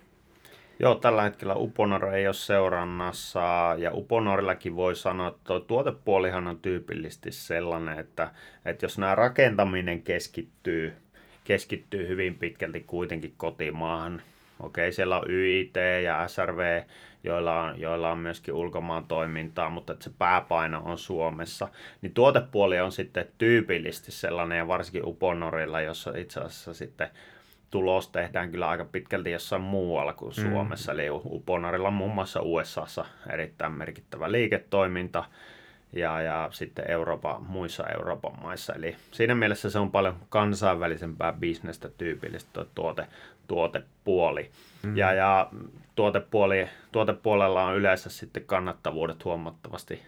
[0.78, 6.58] Joo, tällä hetkellä Uponor ei ole seurannassa ja Uponorillakin voi sanoa, että tuo tuotepuolihan on
[6.58, 8.30] tyypillisesti sellainen, että,
[8.64, 10.96] että jos nämä rakentaminen keskittyy,
[11.44, 14.22] keskittyy hyvin pitkälti kuitenkin kotimaahan,
[14.60, 16.82] okei siellä on YIT ja SRV
[17.26, 21.68] joilla on, joilla on myöskin ulkomaan toimintaa, mutta että se pääpaino on Suomessa.
[22.02, 27.08] Niin tuotepuoli on sitten tyypillisesti sellainen, ja varsinkin Uponorilla, jossa itse asiassa sitten
[27.70, 30.50] tulos tehdään kyllä aika pitkälti jossain muualla kuin mm.
[30.50, 30.92] Suomessa.
[30.92, 31.00] Mm.
[31.00, 35.24] Eli Uponorilla on muun muassa USAssa erittäin merkittävä liiketoiminta,
[35.92, 38.74] ja, ja sitten Euroopan, muissa Euroopan maissa.
[38.74, 43.06] Eli siinä mielessä se on paljon kansainvälisempää bisnestä tyypillistä tuote,
[43.46, 44.50] tuotepuoli.
[44.82, 44.96] Mm.
[44.96, 45.50] Ja, ja
[45.94, 50.02] tuotepuoli, tuotepuolella on yleensä sitten kannattavuudet huomattavasti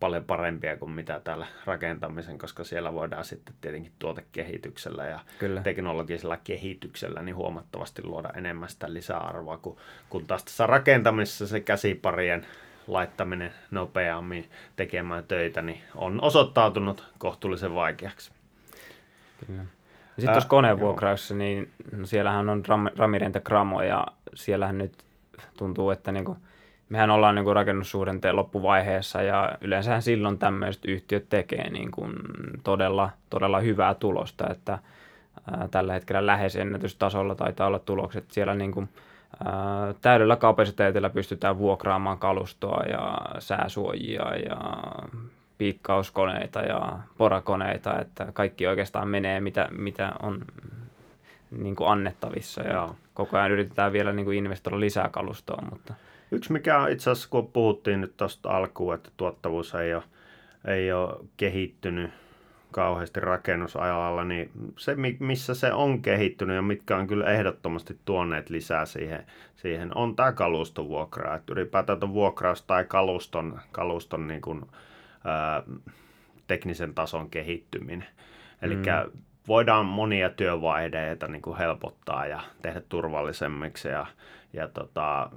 [0.00, 5.62] paljon parempia kuin mitä täällä rakentamisen, koska siellä voidaan sitten tietenkin tuotekehityksellä ja Kyllä.
[5.62, 9.76] teknologisella kehityksellä niin huomattavasti luoda enemmän sitä lisäarvoa, kun,
[10.08, 12.46] kun taas tässä rakentamisessa se käsiparien
[12.86, 18.30] laittaminen nopeammin tekemään töitä, niin on osoittautunut kohtuullisen vaikeaksi.
[19.46, 19.64] Kyllä.
[20.20, 24.92] Sitten tuossa konevuokrauksessa, niin no siellähän on Ram, Ramirente Gramo ja siellähän nyt
[25.58, 26.36] tuntuu, että niinku,
[26.88, 32.08] mehän ollaan niinku rakennussuhdanteen loppuvaiheessa ja yleensähän silloin tämmöiset yhtiöt tekee niinku
[32.64, 34.78] todella, todella hyvää tulosta, että
[35.52, 38.30] ää, tällä hetkellä lähes ennätystasolla taitaa olla tulokset.
[38.30, 38.88] Siellä niinku,
[39.44, 39.52] ää,
[40.00, 44.56] täydellä kapasiteetilla pystytään vuokraamaan kalustoa ja sääsuojia ja
[45.60, 50.44] piikkauskoneita ja porakoneita, että kaikki oikeastaan menee, mitä, mitä on
[51.50, 52.96] niin kuin annettavissa ja Joo.
[53.14, 55.62] koko ajan yritetään vielä niin kuin investoida lisää kalustoa.
[55.70, 55.94] Mutta...
[56.30, 60.02] Yksi mikä itse asiassa, kun puhuttiin nyt tuosta alkuun, että tuottavuus ei ole,
[60.64, 62.10] ei ole kehittynyt
[62.70, 68.86] kauheasti rakennusalalla, niin se, missä se on kehittynyt ja mitkä on kyllä ehdottomasti tuoneet lisää
[68.86, 71.34] siihen, siihen on tämä kalustovuokra.
[71.34, 74.89] Että ylipäätään vuokraus tai kaluston, kaluston niin kuin, ää,
[76.46, 78.06] teknisen tason kehittyminen.
[78.62, 78.82] Eli mm.
[79.48, 84.06] voidaan monia työvaiheita niin kuin helpottaa ja tehdä turvallisemmiksi ja,
[84.52, 85.30] ja tota,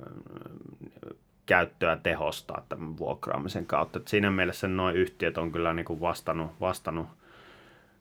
[1.46, 4.00] käyttöä tehostaa tämän vuokraamisen kautta.
[4.00, 7.08] Et siinä mielessä noin yhtiöt on kyllä niin kuin vastannut, vastannut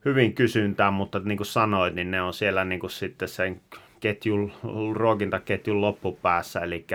[0.05, 3.61] hyvin kysyntään, mutta niin kuin sanoit, niin ne on siellä niin kuin sitten sen
[4.01, 4.53] ketjun,
[4.93, 6.87] ruokintaketjun loppupäässä, eli,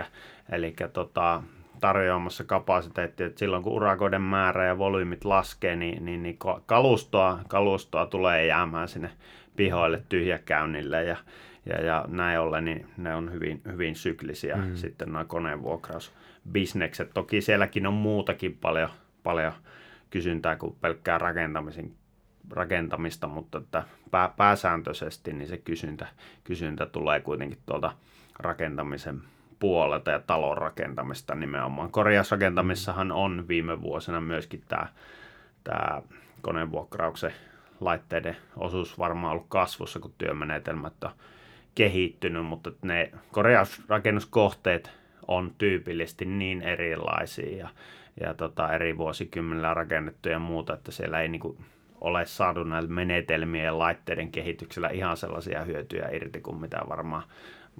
[0.52, 1.43] eli tota,
[1.79, 8.05] tarjoamassa kapasiteettia, että silloin kun urakoiden määrä ja volyymit laskee, niin, niin, niin kalustoa, kalustoa
[8.05, 9.09] tulee jäämään sinne
[9.55, 11.17] pihoille tyhjäkäynnille ja,
[11.65, 14.75] ja, ja näin ollen niin ne on hyvin, hyvin syklisiä mm.
[14.75, 17.11] sitten nuo koneenvuokrausbisnekset.
[17.13, 18.89] Toki sielläkin on muutakin paljon,
[19.23, 19.53] paljon
[20.09, 21.91] kysyntää kuin pelkkää rakentamisen
[22.51, 26.07] rakentamista, mutta että pää, pääsääntöisesti niin se kysyntä,
[26.43, 27.93] kysyntä tulee kuitenkin tuolta
[28.39, 29.21] rakentamisen
[29.59, 31.91] puolelta ja talon rakentamista nimenomaan.
[31.91, 34.87] Korjausrakentamissahan on viime vuosina myöskin tämä,
[35.63, 36.01] tämä
[36.41, 37.33] konevuokrauksen
[37.79, 41.11] laitteiden osuus varmaan ollut kasvussa, kun työmenetelmät on
[41.75, 44.91] kehittynyt, mutta ne korjausrakennuskohteet
[45.27, 47.69] on tyypillisesti niin erilaisia ja,
[48.21, 51.57] ja tota, eri vuosikymmenillä rakennettu ja muuta, että siellä ei niinku
[52.01, 57.23] ole saatu näillä menetelmien ja laitteiden kehityksellä ihan sellaisia hyötyjä irti kuin mitä varmaan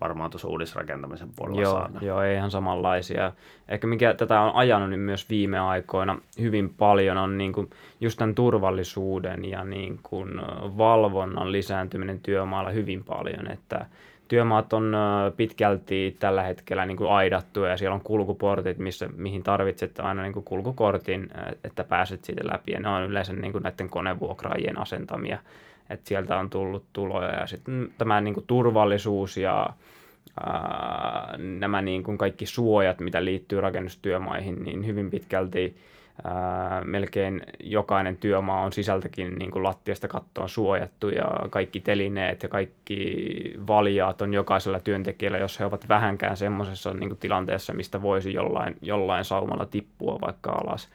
[0.02, 2.00] varmaan tuossa uudisrakentamisen puolella joo, saada.
[2.02, 3.32] Joo, ei ihan samanlaisia.
[3.70, 7.70] Ehkä mikä tätä on ajanut niin myös viime aikoina hyvin paljon on niin kuin
[8.02, 10.30] just tämän turvallisuuden ja niin kuin
[10.78, 13.86] valvonnan lisääntyminen työmaalla hyvin paljon, että
[14.28, 14.96] työmaat on
[15.38, 20.34] pitkälti tällä hetkellä niin kuin aidattu ja siellä on kulkuportit, missä, mihin tarvitset aina niin
[20.34, 21.30] kuin kulkukortin,
[21.64, 25.38] että pääset siitä läpi ja ne on yleensä niin kuin näiden konevuokraajien asentamia,
[25.90, 29.70] että sieltä on tullut tuloja ja sitten tämä niin kuin turvallisuus ja
[30.46, 35.78] ää, nämä niin kuin kaikki suojat, mitä liittyy rakennustyömaihin, niin hyvin pitkälti
[36.24, 42.50] ää, melkein jokainen työmaa on sisältäkin niin kuin lattiasta kattoon suojattu ja kaikki telineet ja
[42.50, 48.78] kaikki valjaat on jokaisella työntekijällä, jos he ovat vähänkään semmoisessa niin tilanteessa, mistä voisi jollain,
[48.82, 50.90] jollain saumalla tippua vaikka alas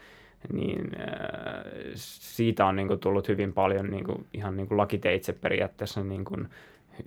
[0.53, 5.33] niin äh, siitä on niin kuin, tullut hyvin paljon niin kuin, ihan niin kuin lakiteitse
[5.33, 6.49] periaatteessa niin kuin,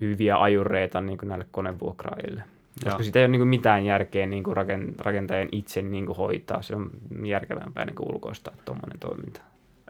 [0.01, 2.43] hyviä ajureita niin kuin näille konevuokraajille.
[2.83, 4.57] Koska siitä ei ole niin kuin mitään järkeä niin kuin
[4.99, 6.61] rakentajan itse niin kuin hoitaa.
[6.61, 6.89] Se on
[7.23, 9.41] järkevämpää niin kuin ulkoistaa tuommoinen toiminta.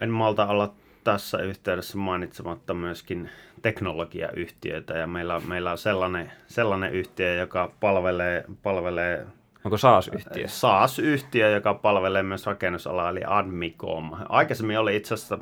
[0.01, 3.29] En malta olla tässä yhteydessä mainitsematta myöskin
[3.62, 9.25] teknologiayhtiöitä ja meillä, meillä on sellainen, sellainen yhtiö, joka palvelee, palvelee
[9.65, 10.47] Onko SaaS-yhtiö?
[10.47, 14.12] SaaS-yhtiö, joka palvelee myös rakennusalaa, eli Admicom.
[14.30, 15.38] Aikaisemmin oli itse asiassa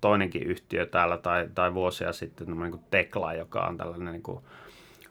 [0.00, 4.44] toinenkin yhtiö täällä, tai, tai vuosia sitten, niin kuin Tekla, joka on tällainen niin kuin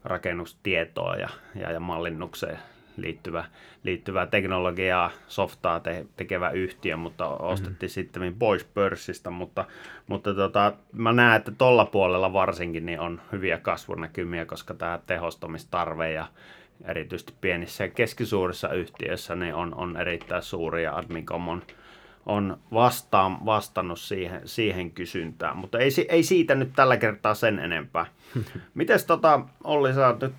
[0.03, 2.59] rakennustietoa ja, ja, ja mallinnukseen
[2.97, 3.45] liittyvä,
[3.83, 7.89] liittyvää teknologiaa, softaa te, tekevä yhtiö, mutta ostettiin mm-hmm.
[7.89, 9.65] sitten pois pörssistä, mutta,
[10.07, 16.11] mutta tota, mä näen, että tuolla puolella varsinkin niin on hyviä kasvunäkymiä, koska tämä tehostamistarve
[16.11, 16.25] ja
[16.85, 21.61] erityisesti pienissä ja keskisuurissa yhtiöissä niin on, on erittäin suuri ja Admicom on,
[22.25, 28.05] on vastaan, vastannut siihen, siihen kysyntään, mutta ei, ei siitä nyt tällä kertaa sen enempää.
[28.73, 30.33] Mites tota, Olli, sä nyt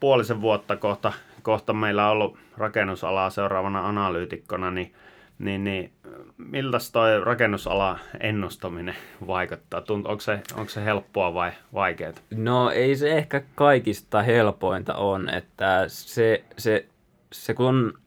[0.00, 1.12] puolisen vuotta kohta,
[1.42, 4.94] kohta meillä on ollut rakennusalaa seuraavana analyytikkona, niin
[5.44, 5.92] niin, niin
[6.38, 9.80] miltä toi rakennusala ennustaminen vaikuttaa?
[9.80, 12.12] Tunt, onko, se, onko se helppoa vai vaikeaa?
[12.36, 16.86] No ei se ehkä kaikista helpointa on, että se, se,
[17.32, 17.98] se kun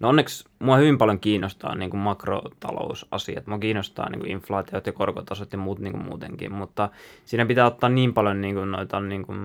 [0.00, 3.46] No onneksi mua hyvin paljon kiinnostaa niin kuin makrotalousasiat.
[3.46, 6.88] Mua kiinnostaa niin kuin inflaatiot ja korkotasot ja muut niin kuin muutenkin, mutta
[7.24, 9.38] siinä pitää ottaa niin paljon niin kuin noita niin kuin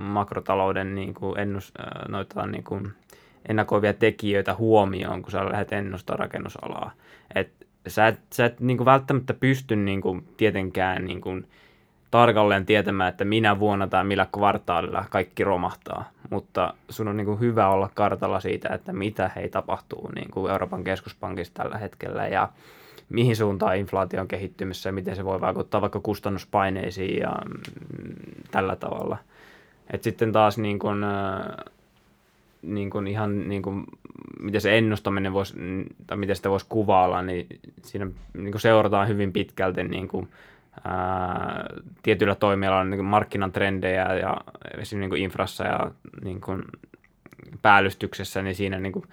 [0.00, 1.72] makrotalouden niin kuin ennus,
[2.08, 2.92] noita niin kuin
[3.48, 6.92] ennakoivia tekijöitä huomioon, kun sä lähdet ennustamaan rakennusalaa.
[7.34, 7.52] Et
[7.86, 11.46] sä et, sä et niin kuin välttämättä pysty niin kuin, tietenkään niin kuin,
[12.10, 17.40] tarkalleen tietämään, että minä vuonna tai millä kvartaalilla kaikki romahtaa, mutta sun on niin kuin
[17.40, 22.48] hyvä olla kartalla siitä, että mitä hei tapahtuu niin kuin Euroopan keskuspankissa tällä hetkellä ja
[23.08, 28.14] mihin suuntaan inflaatio on kehittymässä ja miten se voi vaikuttaa vaikka kustannuspaineisiin ja mm,
[28.50, 29.16] tällä tavalla.
[29.92, 31.04] Et sitten taas niin kuin,
[32.62, 33.84] niin kuin ihan niin kuin,
[34.40, 35.54] miten se ennustaminen voisi,
[36.06, 37.46] tai miten sitä voisi kuvailla, niin
[37.82, 40.28] siinä niin kuin seurataan hyvin pitkälti niin kuin,
[40.84, 41.66] ää,
[42.02, 45.90] tietyillä toimialoilla niin markkinan trendejä ja esimerkiksi niin kuin infrassa ja
[46.24, 46.62] niin kuin
[47.62, 49.04] päällystyksessä, niin siinä niin kuin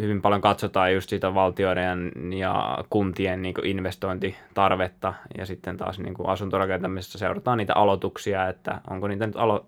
[0.00, 5.14] hyvin paljon katsotaan just sitä valtioiden ja kuntien niin kuin investointitarvetta.
[5.38, 9.66] Ja sitten taas niin kuin asuntorakentamisessa seurataan niitä aloituksia, että onko niitä nyt alo-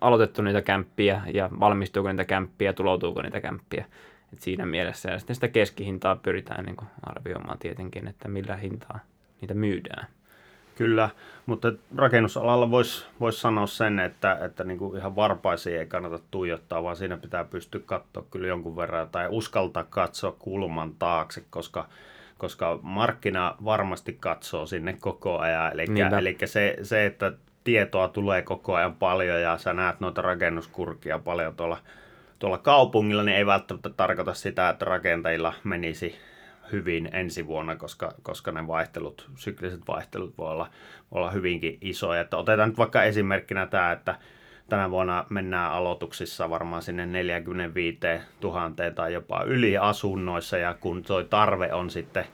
[0.00, 3.84] aloitettu niitä kämppiä ja valmistuuko niitä kämppiä ja tuloutuuko niitä kämppiä.
[4.32, 8.98] Et siinä mielessä ja sitten sitä keskihintaa pyritään niin arvioimaan tietenkin, että millä hintaa
[9.40, 10.06] niitä myydään.
[10.76, 11.10] Kyllä,
[11.46, 16.82] mutta rakennusalalla voisi vois sanoa sen, että, että niin kuin ihan varpaisiin ei kannata tuijottaa,
[16.82, 21.88] vaan siinä pitää pystyä katsoa kyllä jonkun verran tai uskaltaa katsoa kulman taakse, koska,
[22.38, 25.72] koska markkina varmasti katsoo sinne koko ajan.
[25.72, 25.84] Eli,
[26.18, 27.32] eli se, se, että
[27.64, 31.78] tietoa tulee koko ajan paljon ja sä näet noita rakennuskurkia paljon tuolla,
[32.38, 36.16] tuolla kaupungilla, niin ei välttämättä tarkoita sitä, että rakentajilla menisi
[36.72, 40.70] hyvin ensi vuonna, koska, koska ne vaihtelut, sykliset vaihtelut voi olla,
[41.10, 42.20] voi olla hyvinkin isoja.
[42.20, 44.14] Että otetaan nyt vaikka esimerkkinä tämä, että
[44.68, 47.98] tänä vuonna mennään aloituksissa varmaan sinne 45
[48.42, 52.24] 000 tai jopa yli asunnoissa, ja kun tuo tarve on sitten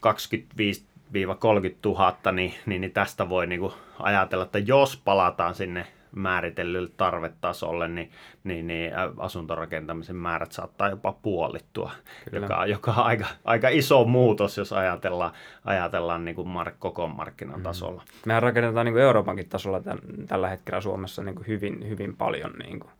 [0.00, 0.91] 25
[1.38, 6.90] 30 000, niin, niin, niin tästä voi niin kuin ajatella, että jos palataan sinne määritellylle
[6.96, 8.10] tarvetasolle, niin,
[8.44, 11.92] niin, niin asuntorakentamisen määrät saattaa jopa puolittua,
[12.32, 15.32] joka, joka on aika, aika iso muutos, jos ajatellaan,
[15.64, 17.62] ajatellaan niin kuin mark, koko markkinan mm.
[17.62, 18.02] tasolla.
[18.26, 22.52] Mehän rakennetaan niin kuin Euroopankin tasolla tämän, tällä hetkellä Suomessa niin kuin hyvin, hyvin paljon.
[22.52, 22.90] Niin kuin.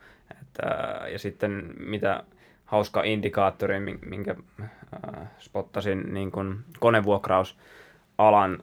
[0.41, 0.65] Että,
[1.13, 2.23] ja sitten mitä
[2.65, 4.69] hauska indikaattori, minkä äh,
[5.39, 7.59] spottasin niin kuin konevuokraus
[8.19, 8.59] alan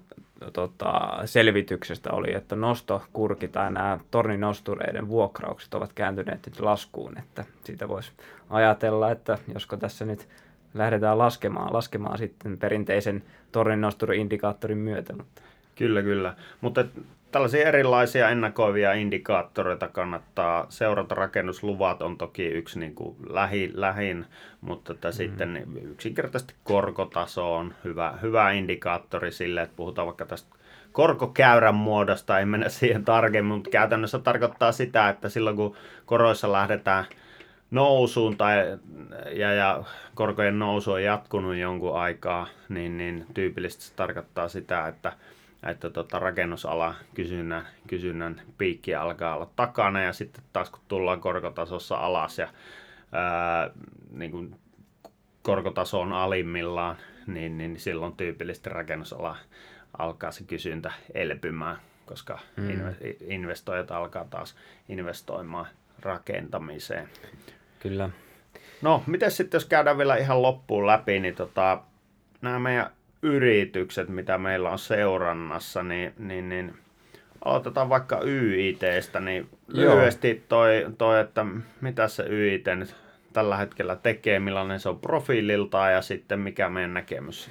[0.53, 0.91] tota,
[1.25, 8.11] selvityksestä oli, että nostokurki tai nämä torninostureiden vuokraukset ovat kääntyneet nyt laskuun, että siitä voisi
[8.49, 10.27] ajatella, että josko tässä nyt
[10.73, 15.13] lähdetään laskemaan, laskemaan sitten perinteisen torninosturi-indikaattorin myötä.
[15.13, 15.41] Mutta.
[15.75, 16.35] Kyllä, kyllä.
[16.61, 16.85] Mutta
[17.31, 21.15] tällaisia erilaisia ennakoivia indikaattoreita kannattaa seurata.
[21.15, 24.25] Rakennusluvat on toki yksi niin kuin lähi, lähin,
[24.61, 25.13] mutta että mm.
[25.13, 30.55] sitten yksinkertaisesti korkotaso on hyvä, hyvä indikaattori sille, että puhutaan vaikka tästä
[30.91, 37.05] korkokäyrän muodosta, ei mennä siihen tarkemmin, mutta käytännössä tarkoittaa sitä, että silloin kun koroissa lähdetään
[37.71, 38.57] nousuun tai,
[39.31, 39.83] ja, ja
[40.15, 45.13] korkojen nousu on jatkunut jonkun aikaa, niin, niin tyypillisesti se tarkoittaa sitä, että
[45.67, 51.95] että tota, rakennusala kysynnän, kysynnän piikki alkaa olla takana ja sitten taas kun tullaan korkotasossa
[51.95, 52.47] alas ja
[53.11, 53.69] ää,
[54.11, 54.55] niin kuin
[55.41, 56.95] korkotaso on alimmillaan,
[57.27, 59.37] niin, niin silloin tyypillisesti rakennusala
[59.97, 62.95] alkaa se kysyntä elpymään, koska mm.
[63.21, 64.55] investoijat alkaa taas
[64.89, 65.67] investoimaan
[65.99, 67.09] rakentamiseen.
[67.79, 68.09] Kyllä.
[68.81, 71.81] No, miten sitten jos käydään vielä ihan loppuun läpi, niin tota,
[72.41, 72.91] nämä meidän
[73.21, 76.73] yritykset, mitä meillä on seurannassa, niin, niin, niin
[77.45, 81.45] aloitetaan vaikka YITstä, niin lyhyesti toi, toi, että
[81.81, 82.95] mitä se YIT nyt
[83.33, 87.49] tällä hetkellä tekee, millainen se on profiililtaan ja sitten mikä meidän näkemys?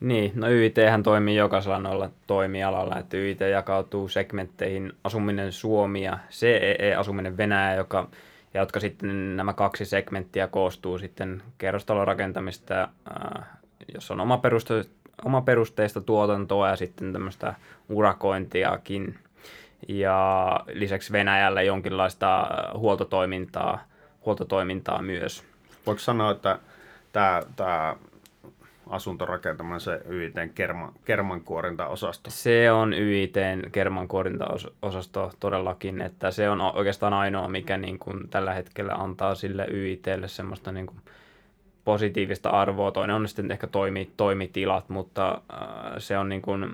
[0.00, 6.94] Niin, no YIT toimii jokaisella noilla toimialalla, että YIT jakautuu segmentteihin asuminen Suomi ja CEE
[6.94, 8.08] asuminen Venäjä, joka,
[8.54, 13.46] ja jotka sitten nämä kaksi segmenttiä koostuu sitten kerrostalorakentamista, äh,
[13.94, 14.38] jos on oma
[15.20, 17.54] peruste, oma perusteista tuotantoa ja sitten tämmöistä
[17.88, 19.18] urakointiakin.
[19.88, 23.84] Ja lisäksi Venäjällä jonkinlaista huoltotoimintaa,
[24.26, 25.44] huoltotoimintaa myös.
[25.86, 26.58] Voiko sanoa, että
[27.12, 27.96] tämä, tämä
[28.90, 32.30] asuntorakentamaan se YITn kerma, kermankuorintaosasto?
[32.30, 38.94] Se on YITn kermankuorintaosasto todellakin, että se on oikeastaan ainoa, mikä niin kuin tällä hetkellä
[38.94, 41.00] antaa sille YITlle semmoista niin kuin
[41.84, 42.90] positiivista arvoa.
[42.90, 46.66] Toinen on sitten ehkä toimi, toimitilat, mutta äh, se on niin kuin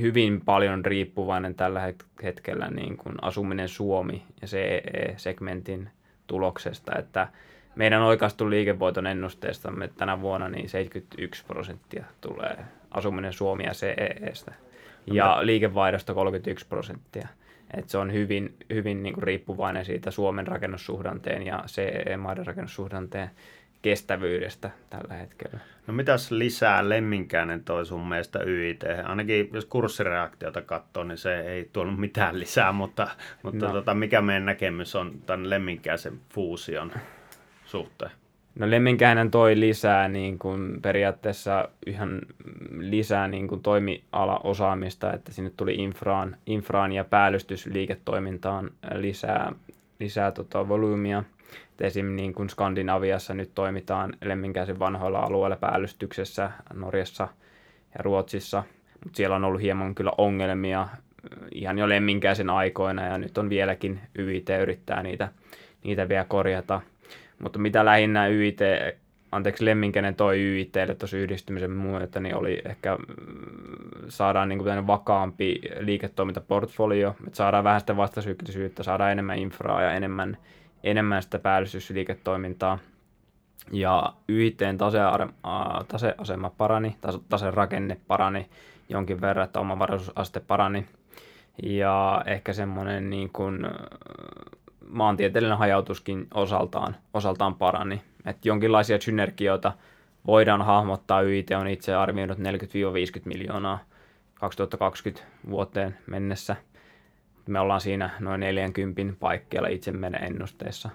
[0.00, 5.88] hyvin paljon riippuvainen tällä hetkellä niin kuin asuminen Suomi ja CE-segmentin
[6.26, 7.28] tuloksesta, että
[7.74, 12.56] meidän oikaistu liikevoiton ennusteestamme tänä vuonna niin 71 prosenttia tulee
[12.90, 14.52] asuminen Suomi ja CEEstä
[15.06, 17.28] ja liikevaihdosta 31 prosenttia.
[17.76, 23.30] Et se on hyvin, hyvin niin kuin riippuvainen siitä Suomen rakennussuhdanteen ja CEE-maiden rakennussuhdanteen
[23.82, 25.58] kestävyydestä tällä hetkellä.
[25.86, 28.84] No mitäs lisää Lemminkäinen toi sun mielestä YIT?
[29.04, 33.08] Ainakin jos kurssireaktiota katsoo, niin se ei tuonut mitään lisää, mutta,
[33.42, 33.72] mutta no.
[33.72, 36.92] tota, mikä meidän näkemys on tämän Lemminkäisen fuusion
[37.64, 38.10] suhteen?
[38.58, 42.20] No Lemminkäinen toi lisää niin kuin periaatteessa ihan
[42.78, 49.52] lisää niin kuin toimialaosaamista, että sinne tuli infraan, infraan ja päällystysliiketoimintaan lisää,
[50.00, 51.24] lisää tota volyymia–
[51.80, 52.06] esim.
[52.06, 57.28] niin kuin Skandinaviassa nyt toimitaan lemminkäisen vanhoilla alueilla päällystyksessä Norjassa
[57.94, 58.62] ja Ruotsissa,
[59.04, 60.88] mutta siellä on ollut hieman kyllä ongelmia
[61.54, 65.28] ihan jo lemminkäisen aikoina ja nyt on vieläkin YIT yrittää niitä,
[65.84, 66.80] niitä vielä korjata.
[67.38, 68.58] Mutta mitä lähinnä YIT,
[69.32, 72.98] anteeksi Lemminkäinen toi YITlle tuossa yhdistymisen myötä, niin oli ehkä
[74.08, 80.36] saadaan niin kuin vakaampi liiketoimintaportfolio, että saadaan vähän sitä vastasyklisyyttä, saadaan enemmän infraa ja enemmän
[80.84, 82.78] enemmän sitä päällystysliiketoimintaa.
[83.72, 84.78] Ja YITn
[85.88, 86.96] taseasema parani,
[87.28, 88.48] taserakenne parani
[88.88, 90.86] jonkin verran, että omavaraisuusaste parani.
[91.62, 93.66] Ja ehkä semmoinen niin kuin
[94.88, 98.02] maantieteellinen hajautuskin osaltaan, osaltaan parani.
[98.26, 99.72] Että jonkinlaisia synergioita
[100.26, 101.22] voidaan hahmottaa.
[101.22, 102.42] YIT on itse arvioinut 40-50
[103.24, 103.78] miljoonaa
[104.34, 106.56] 2020 vuoteen mennessä–
[107.46, 110.90] me ollaan siinä noin 40 paikkeilla itse meidän ennusteessa.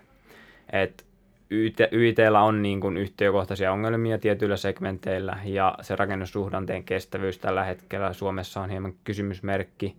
[0.73, 1.05] Et
[1.49, 8.13] YT, YTllä on niin kuin yhtiökohtaisia ongelmia tietyillä segmenteillä ja se rakennussuhdanteen kestävyys tällä hetkellä
[8.13, 9.95] Suomessa on hieman kysymysmerkki,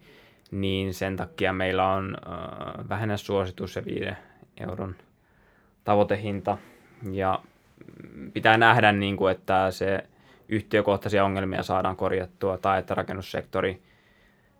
[0.50, 4.04] niin sen takia meillä on äh, vähennäsuositus ja 5
[4.60, 4.94] euron
[5.84, 6.58] tavoitehinta
[7.12, 7.40] ja
[8.32, 10.04] pitää nähdä, niin kuin, että se
[10.48, 13.82] yhtiökohtaisia ongelmia saadaan korjattua tai että rakennussektori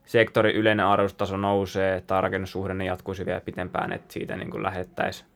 [0.08, 5.28] sektorin yleinen arvostaso nousee tai rakennussuhdanne jatkuisi vielä pitempään, että siitä niin kuin lähettäisiin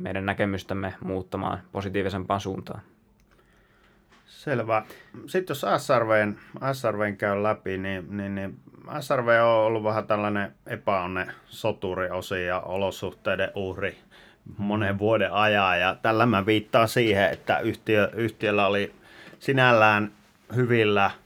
[0.00, 2.80] meidän näkemystämme muuttamaan positiivisempaan suuntaan.
[4.26, 4.82] Selvä.
[5.26, 6.36] Sitten jos SRVn,
[6.72, 8.58] SRVn käy läpi, niin, niin, niin
[9.00, 13.98] SRV on ollut vähän tällainen epäonne soturiosi ja olosuhteiden uhri
[14.58, 15.80] monen vuoden ajan.
[15.80, 18.94] Ja tällä mä viittaan siihen, että yhtiö, yhtiöllä oli
[19.38, 20.12] sinällään
[20.56, 21.10] hyvillä–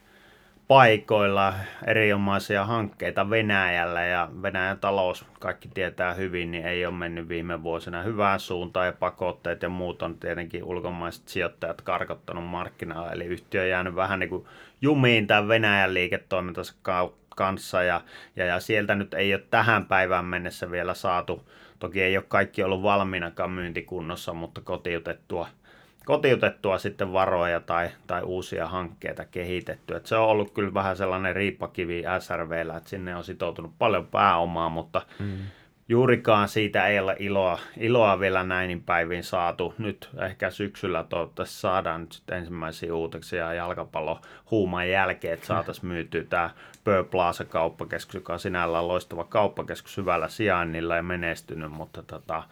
[0.73, 1.55] paikoilla
[1.87, 8.03] erinomaisia hankkeita Venäjällä ja Venäjän talous, kaikki tietää hyvin, niin ei ole mennyt viime vuosina
[8.03, 13.69] hyvään suuntaan ja pakotteet ja muut on tietenkin ulkomaiset sijoittajat karkottanut markkinoilla, eli yhtiö on
[13.69, 14.45] jäänyt vähän niin kuin
[14.83, 16.75] jumiin tämän Venäjän liiketoimintansa
[17.37, 18.01] kanssa ja,
[18.37, 21.49] ja, ja sieltä nyt ei ole tähän päivään mennessä vielä saatu,
[21.79, 25.49] toki ei ole kaikki ollut valmiinakaan myyntikunnossa, mutta kotiutettua–
[26.05, 29.97] kotiutettua sitten varoja tai, tai uusia hankkeita kehitetty.
[29.97, 34.69] Et se on ollut kyllä vähän sellainen riippakivi SRVllä, että sinne on sitoutunut paljon pääomaa,
[34.69, 35.39] mutta mm.
[35.89, 39.75] juurikaan siitä ei ole iloa, iloa vielä näin päivin saatu.
[39.79, 46.25] Nyt ehkä syksyllä toivottavasti saadaan nyt sitten ensimmäisiä uutisia jalkapallo huuman jälkeen, että saataisiin myytyä
[46.25, 46.51] tämä
[46.85, 52.43] Pö Plaza kauppakeskus, joka on sinällään loistava kauppakeskus hyvällä sijainnilla ja menestynyt, mutta tota,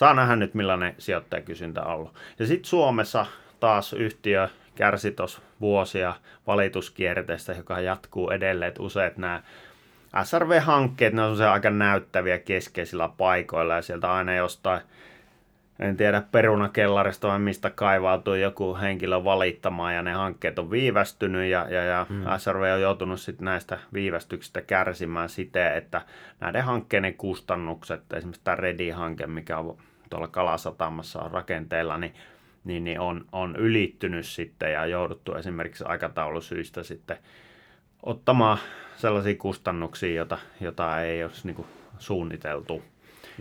[0.00, 2.14] saa nähdä nyt millainen sijoittajakysyntä on ollut.
[2.38, 3.26] Ja sitten Suomessa
[3.60, 6.14] taas yhtiö kärsi tuossa vuosia
[6.46, 9.42] valituskierteestä, joka jatkuu edelleen, että useat nämä
[10.24, 14.80] SRV-hankkeet, ne on se aika näyttäviä keskeisillä paikoilla ja sieltä aina jostain
[15.78, 21.66] en tiedä perunakellarista vai mistä kaivautuu joku henkilö valittamaan ja ne hankkeet on viivästynyt ja,
[21.70, 22.24] ja, ja mm.
[22.38, 26.02] SRV on joutunut sitten näistä viivästyksistä kärsimään siten, että
[26.40, 29.76] näiden hankkeiden kustannukset, esimerkiksi tämä Redi-hanke, mikä on
[30.10, 32.14] tuolla Kalasatamassa on rakenteella, niin,
[32.64, 37.16] niin, niin on, on ylittynyt sitten ja jouduttu esimerkiksi aikataulusyistä sitten
[38.02, 38.58] ottamaan
[38.96, 41.66] sellaisia kustannuksia, jota, jota ei olisi niin
[41.98, 42.82] suunniteltu.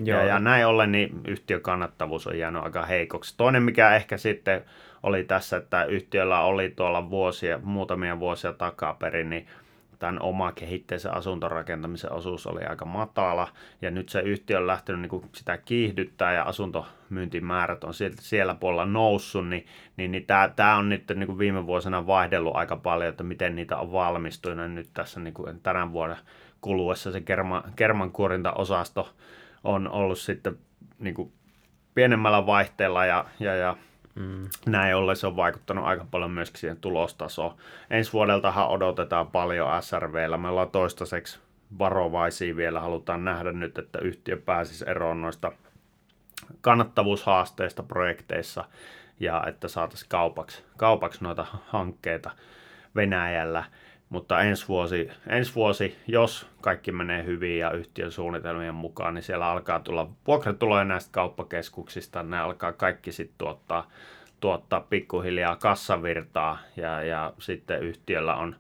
[0.04, 0.20] Joo.
[0.20, 3.34] Ja, ja näin ollen niin yhtiön kannattavuus on jäänyt aika heikoksi.
[3.38, 4.66] Toinen, mikä ehkä sitten
[5.04, 9.48] oli tässä, että yhtiöllä oli tuolla vuosia, muutamia vuosia takaperin, niin
[10.00, 13.48] tämän oma kehitteisen asuntorakentamisen osuus oli aika matala,
[13.82, 18.86] ja nyt se yhtiö on lähtenyt niin kuin sitä kiihdyttää, ja asuntomyyntimäärät on siellä, puolella
[18.86, 19.66] noussut, niin,
[19.98, 23.56] niin, niin tämä, tämä on nyt niin kuin viime vuosina vaihdellut aika paljon, että miten
[23.56, 26.18] niitä on valmistunut, ja nyt tässä niin kuin tämän vuoden
[26.62, 29.14] kuluessa se kerma, kermankuorintaosasto
[29.64, 30.58] on ollut sitten
[31.00, 31.34] niin kuin
[31.94, 33.78] pienemmällä vaihteella ja, ja, ja
[34.20, 34.50] mm.
[34.66, 37.56] näin ollen se on vaikuttanut aika paljon myöskin siihen tulostasoon.
[37.90, 40.38] Ensi vuodeltahan odotetaan paljon SRVllä.
[40.38, 41.40] Me ollaan toistaiseksi
[41.80, 42.80] varovaisia vielä.
[42.80, 45.52] Halutaan nähdä nyt, että yhtiö pääsisi eroon noista
[46.62, 48.64] kannattavuushaasteista projekteissa
[49.20, 52.32] ja että saataisiin kaupaksi, kaupaksi noita hankkeita
[52.96, 53.64] Venäjällä.
[54.10, 59.48] Mutta ensi vuosi, ensi vuosi, jos kaikki menee hyvin ja yhtiön suunnitelmien mukaan, niin siellä
[59.48, 62.24] alkaa tulla vuokratuloja näistä kauppakeskuksista.
[62.24, 63.88] Ne alkaa kaikki sitten tuottaa,
[64.40, 68.56] tuottaa pikkuhiljaa kassavirtaa ja, ja sitten yhtiöllä on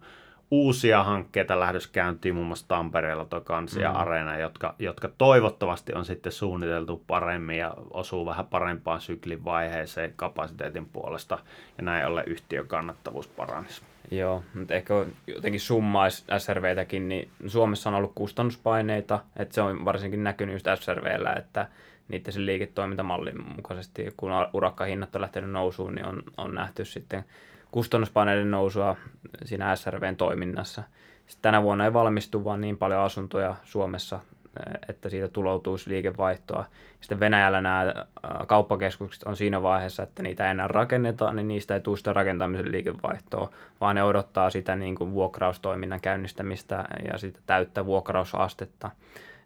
[0.51, 3.95] uusia hankkeita lähdössä käyntiin, muun muassa Tampereella tuo Kansia mm.
[3.95, 10.85] Areena, jotka, jotka toivottavasti on sitten suunniteltu paremmin ja osuu vähän parempaan syklin vaiheeseen kapasiteetin
[10.85, 11.39] puolesta,
[11.77, 13.81] ja näin ollen yhtiön kannattavuus paranisi.
[14.11, 14.93] Joo, mutta ehkä
[15.27, 21.33] jotenkin summaisi SRVtäkin, niin Suomessa on ollut kustannuspaineita, että se on varsinkin näkynyt just SRVllä,
[21.33, 21.67] että
[22.07, 27.25] niiden sen liiketoimintamallin mukaisesti, kun urakkahinnat on lähtenyt nousuun, niin on, on nähty sitten
[27.71, 28.95] kustannuspaineiden nousua
[29.45, 30.83] siinä SRVn toiminnassa.
[31.27, 34.19] Sitten tänä vuonna ei valmistu vaan niin paljon asuntoja Suomessa,
[34.89, 36.65] että siitä tuloutuisi liikevaihtoa.
[37.01, 37.93] Sitten Venäjällä nämä
[38.47, 42.71] kauppakeskukset on siinä vaiheessa, että niitä ei enää rakenneta, niin niistä ei tule sitä rakentamisen
[42.71, 48.91] liikevaihtoa, vaan ne odottaa sitä niin kuin vuokraustoiminnan käynnistämistä ja sitä täyttä vuokrausastetta.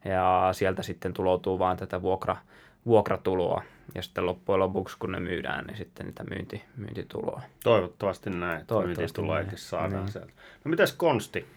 [0.06, 2.38] Ja sieltä sitten tuloutuu vain tätä vuokra,
[2.86, 3.64] vuokratuloa.
[3.96, 7.42] Ja sitten loppujen lopuksi, kun ne myydään, niin sitten niitä myynti, myyntituloa.
[7.64, 10.12] Toivottavasti näin, Toivottavasti myyntituloakin saadaan niin.
[10.12, 10.32] sieltä.
[10.66, 11.48] No mitäs konsti?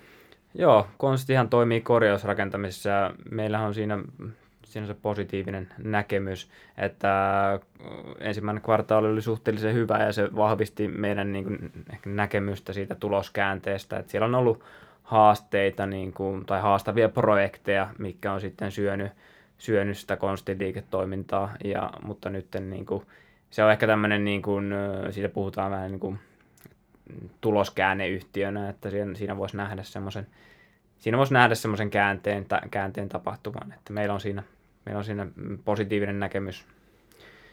[0.58, 3.98] Joo, konstihan toimii korjausrakentamisessa ja meillähän on siinä,
[4.64, 7.10] siinä se positiivinen näkemys, että
[8.20, 11.72] ensimmäinen kvartaali oli suhteellisen hyvä ja se vahvisti meidän niin kuin,
[12.04, 14.64] näkemystä siitä tuloskäänteestä, että siellä on ollut
[15.02, 19.12] haasteita niin kuin, tai haastavia projekteja, mikä on sitten syönyt,
[19.58, 23.06] syönyt sitä konstiliiketoimintaa, ja, mutta nyt niin kuin,
[23.50, 24.74] se on ehkä tämmöinen, niin kuin,
[25.10, 26.18] siitä puhutaan vähän niin kuin
[27.40, 30.26] tuloskääneyhtiönä, että siinä, siinä voisi nähdä semmoisen
[30.98, 34.42] siinä voisi nähdä semmoisen käänteen, käänteen tapahtuman, että meillä on siinä,
[34.84, 35.26] meillä on siinä
[35.64, 36.66] positiivinen näkemys.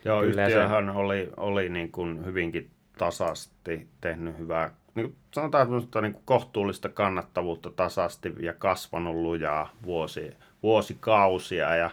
[0.06, 0.92] Joo, Kyllä yhtiöhän se...
[0.92, 5.68] oli, oli niin kuin hyvinkin tasasti tehnyt hyvää, niin kuin sanotaan
[6.02, 11.92] niin kuin kohtuullista kannattavuutta tasasti ja kasvanut lujaa vuosi, vuosikausia ja,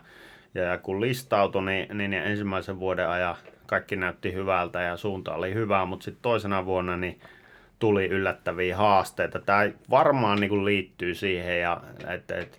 [0.54, 3.36] ja, ja kun listautui, niin, niin ensimmäisen vuoden ajan
[3.66, 7.20] kaikki näytti hyvältä ja suunta oli hyvä, mutta sitten toisena vuonna niin
[7.80, 9.38] tuli yllättäviä haasteita.
[9.38, 12.58] Tämä varmaan niin kuin liittyy siihen, ja, että, että,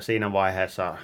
[0.00, 0.96] siinä vaiheessa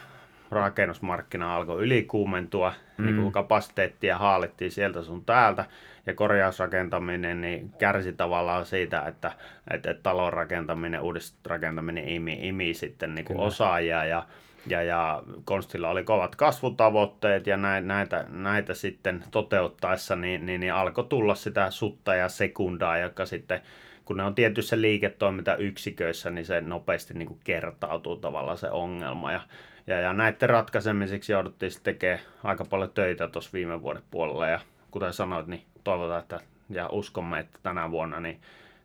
[0.51, 3.07] rakennusmarkkina alkoi ylikuumentua, mm.
[3.07, 5.65] niin kuin kapasiteettia haalittiin sieltä sun täältä,
[6.07, 9.33] ja korjausrakentaminen niin kärsi tavallaan siitä, että,
[9.71, 14.27] että, että talon rakentaminen, uudisrakentaminen imi, imi sitten niin kuin osaajia, ja,
[14.67, 21.05] ja, ja Konstilla oli kovat kasvutavoitteet, ja näitä, näitä, sitten toteuttaessa, niin, niin, niin alkoi
[21.05, 23.61] tulla sitä sutta ja sekundaa, joka sitten
[24.05, 29.33] kun ne on tietyissä liiketoimintayksiköissä, niin se nopeasti niin kuin kertautuu tavallaan se ongelma.
[29.33, 29.41] Ja,
[29.87, 34.47] ja, ja näiden ratkaisemiseksi jouduttiin sitten tekemään aika paljon töitä tuossa viime vuoden puolella.
[34.47, 34.61] Ja
[34.91, 36.41] kuten sanoit, niin toivotaan, että
[36.71, 38.41] ja uskomme, että tänä vuonna niin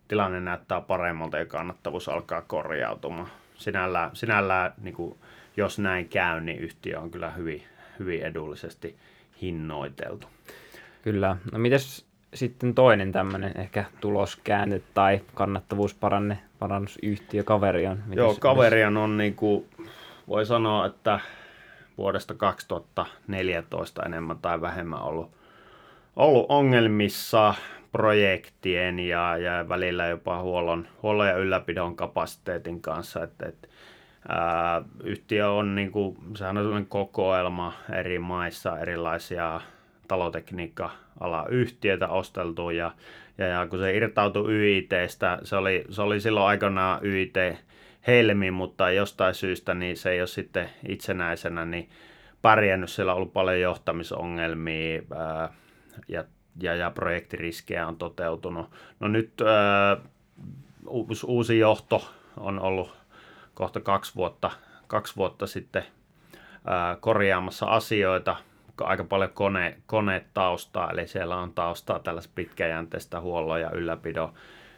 [0.08, 3.30] tilanne näyttää paremmalta ja kannattavuus alkaa korjautumaan.
[3.56, 5.20] Sinällään, sinällään niin kuin,
[5.60, 7.64] jos näin käy, niin yhtiö on kyllä hyvin,
[8.00, 8.96] hyvin edullisesti
[9.42, 10.28] hinnoiteltu.
[11.02, 11.38] Kyllä.
[11.52, 17.98] No mites sitten toinen tämmöinen ehkä tuloskäänne tai kannattavuusparanne, parannusyhtiö Kaverion?
[17.98, 19.66] Mites, Joo, Kaverion on niin kuin,
[20.28, 21.20] voi sanoa, että
[21.98, 25.32] vuodesta 2014 enemmän tai vähemmän ollut,
[26.16, 27.54] ollut ongelmissa
[27.92, 33.24] projektien ja, ja välillä jopa huollon, huollon ja ylläpidon kapasiteetin kanssa.
[33.24, 33.68] Että, että,
[34.28, 39.62] ää, yhtiö on, niin kuin, sehän on kokoelma eri maissa erilaisia
[40.08, 42.92] talotekniikka-ala yhtiötä osteltu ja,
[43.38, 47.36] ja, ja kun se irtautui YITstä, se oli, se oli silloin aikanaan YIT
[48.08, 51.90] Helmi, mutta jostain syystä niin se ei ole sitten itsenäisenä niin
[52.42, 55.54] pärjännyt, siellä on ollut paljon johtamisongelmia ää,
[56.08, 56.24] ja,
[56.62, 58.72] ja, ja projektiriskejä on toteutunut.
[59.00, 59.98] No nyt ää,
[61.28, 62.99] uusi johto on ollut
[63.60, 64.52] kohta kaksi vuotta,
[64.88, 65.84] kaksi vuotta sitten
[66.68, 68.36] ää, korjaamassa asioita,
[68.82, 74.34] aika paljon kone, konetaustaa, eli siellä on taustaa tällaista pitkäjänteistä huollon ja ylläpidon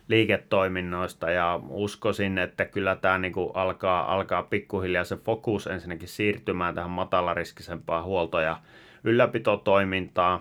[0.07, 6.75] liiketoiminnoista ja uskoisin, että kyllä tämä niin kuin alkaa, alkaa pikkuhiljaa se fokus ensinnäkin siirtymään
[6.75, 8.57] tähän matalariskisempaan huolto- ja
[9.03, 10.39] ylläpitotoimintaan.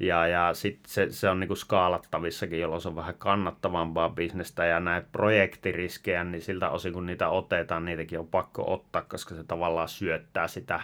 [0.00, 4.64] Ja, ja sitten se, se on niin kuin skaalattavissakin, jolloin se on vähän kannattavampaa bisnestä
[4.64, 9.44] ja näitä projektiriskejä, niin siltä osin kun niitä otetaan, niitäkin on pakko ottaa, koska se
[9.44, 10.80] tavallaan syöttää sitä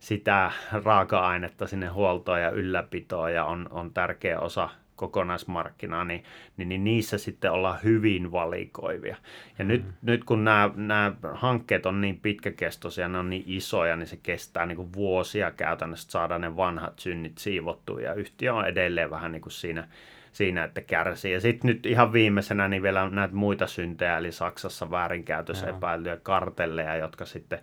[0.00, 0.50] sitä
[0.84, 4.68] raaka-ainetta sinne huoltoon ja ylläpitoon ja on, on tärkeä osa
[5.00, 6.24] kokonaismarkkinaa, niin,
[6.56, 9.16] niin, niin niissä sitten ollaan hyvin valikoivia.
[9.58, 9.68] Ja mm.
[9.68, 14.18] nyt, nyt kun nämä, nämä hankkeet on niin pitkäkestoisia, ne on niin isoja, niin se
[14.22, 19.32] kestää niin kuin vuosia käytännössä saada ne vanhat synnit siivottua, ja yhtiö on edelleen vähän
[19.32, 19.88] niin kuin siinä,
[20.32, 21.32] siinä, että kärsii.
[21.32, 26.96] Ja sitten nyt ihan viimeisenä niin vielä näitä muita syntejä, eli Saksassa väärinkäytössä epäilyjä kartelleja,
[26.96, 27.58] jotka sitten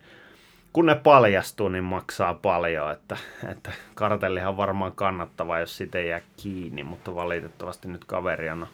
[0.78, 3.17] kun ne paljastuu, niin maksaa paljon, että,
[3.51, 8.67] että kartellihan on varmaan kannattava, jos sitä ei jää kiinni, mutta valitettavasti nyt kaverien on,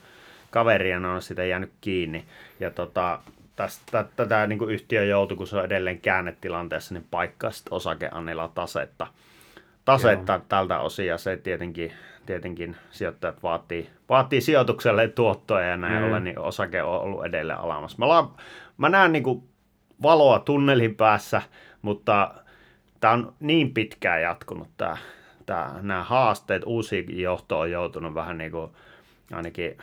[0.51, 2.25] kaverien on sitä jäänyt kiinni.
[2.59, 3.19] Ja tota,
[3.55, 8.51] tästä, tätä niin kuin yhtiö joutui, kun se on edelleen käännetilanteessa, niin paikkaa sitten osakeannilla
[8.55, 9.07] tasetta,
[9.85, 10.41] tasetta Joo.
[10.49, 11.93] tältä osin, ja se tietenkin,
[12.25, 16.07] tietenkin sijoittajat vaatii, vaatii sijoitukselle tuottoja, ja näin mm.
[16.07, 17.97] ollen niin osake on ollut edelleen alamassa.
[17.99, 18.05] Mä,
[18.77, 19.43] mä näen niin kuin
[20.01, 21.41] valoa tunnelin päässä,
[21.83, 22.33] mutta
[22.99, 24.97] tämä on niin pitkään jatkunut tämä,
[25.45, 28.71] tämä, nämä haasteet, uusi johto on joutunut vähän niin kuin
[29.31, 29.77] ainakin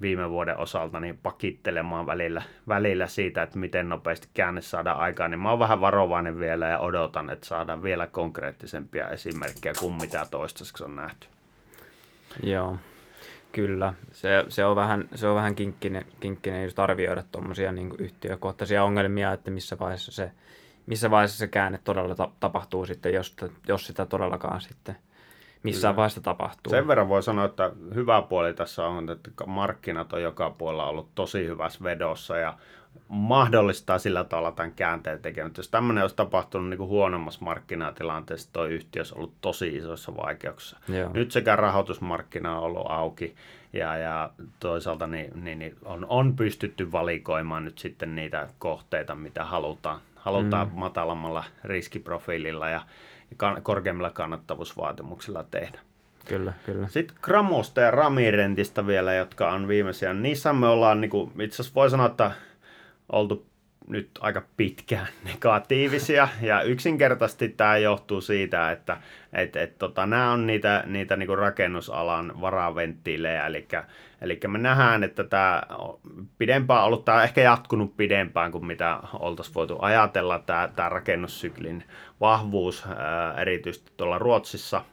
[0.00, 5.40] viime vuoden osalta niin pakittelemaan välillä, välillä siitä, että miten nopeasti käänne saadaan aikaan, niin
[5.40, 10.84] mä oon vähän varovainen vielä ja odotan, että saadaan vielä konkreettisempia esimerkkejä kuin mitä toistaiseksi
[10.84, 11.26] on nähty.
[12.42, 12.76] Joo,
[13.52, 13.94] kyllä.
[14.12, 19.32] Se, se, on, vähän, se on vähän kinkkinen, kinkkinen just arvioida tuommoisia niin yhtiökohtaisia ongelmia,
[19.32, 20.30] että missä vaiheessa se
[20.86, 23.36] missä vaiheessa se käänne todella ta- tapahtuu sitten, jos,
[23.68, 24.96] jos sitä todellakaan sitten
[25.62, 25.96] missään Kyllä.
[25.96, 26.70] vaiheessa tapahtuu.
[26.70, 31.08] Sen verran voi sanoa, että hyvä puoli tässä on, että markkinat on joka puolella ollut
[31.14, 32.54] tosi hyvässä vedossa ja
[33.08, 35.58] mahdollistaa sillä tavalla tämän käänteen tekemistä.
[35.58, 40.76] Jos tämmöinen olisi tapahtunut niin kuin huonommassa markkinatilanteessa, tuo yhtiö olisi ollut tosi isoissa vaikeuksissa.
[40.88, 41.10] Joo.
[41.12, 43.34] Nyt sekä rahoitusmarkkina on ollut auki
[43.72, 44.30] ja, ja
[44.60, 50.68] toisaalta niin, niin, niin on, on pystytty valikoimaan nyt sitten niitä kohteita, mitä halutaan halutaan
[50.68, 50.78] mm.
[50.78, 52.80] matalammalla riskiprofiililla ja
[53.62, 55.78] korkeammilla kannattavuusvaatimuksilla tehdä.
[56.28, 56.88] Kyllä, kyllä.
[56.88, 60.14] Sitten Gramosta ja Ramirentista vielä, jotka on viimeisiä.
[60.14, 62.30] Niissä me ollaan, niin kuin, itse asiassa voi sanoa, että
[63.12, 63.46] oltu
[63.88, 68.96] nyt aika pitkään negatiivisia ja yksinkertaisesti tämä johtuu siitä, että
[69.32, 73.68] et, et, tota, nämä on niitä, niitä niinku rakennusalan varaventtiilejä, eli,
[74.20, 75.62] eli me nähdään, että tämä
[76.38, 81.84] pidempään ollut, tämä ehkä jatkunut pidempään kuin mitä oltaisiin voitu ajatella, tämä, tämä rakennussyklin
[82.20, 82.84] vahvuus
[83.36, 84.84] erityisesti tuolla Ruotsissa–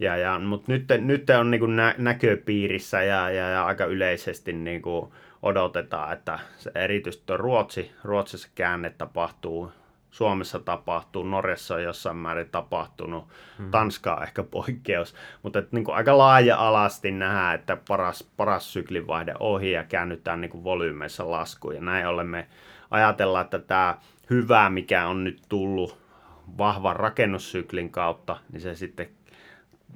[0.00, 4.82] ja, ja, mutta nyt, nyt on niin nä, näköpiirissä ja, ja, ja aika yleisesti niin
[4.82, 9.72] kuin odotetaan, että se erityisesti Ruotsi, Ruotsissa käänne tapahtuu
[10.10, 13.70] Suomessa tapahtuu, Norjassa on jossain määrin tapahtunut, hmm.
[13.70, 19.34] Tanska on ehkä poikkeus, mutta että niin kuin aika laaja-alasti nähdään, että paras, paras syklinvaihde
[19.40, 21.74] ohi ja käännytään niin kuin volyymeissa laskuun.
[21.74, 22.46] Ja näin ollen me
[22.90, 23.98] ajatellaan, että tämä
[24.30, 25.98] hyvä, mikä on nyt tullut
[26.58, 29.08] vahvan rakennussyklin kautta, niin se sitten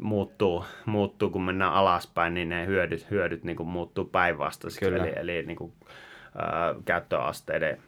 [0.01, 4.87] muuttuu, muuttuu, kun mennään alaspäin, niin ne hyödyt, hyödyt niin kuin muuttuu päinvastaisesti.
[4.87, 5.73] Eli, eli niin kuin,
[6.39, 7.79] ää, käyttöasteiden,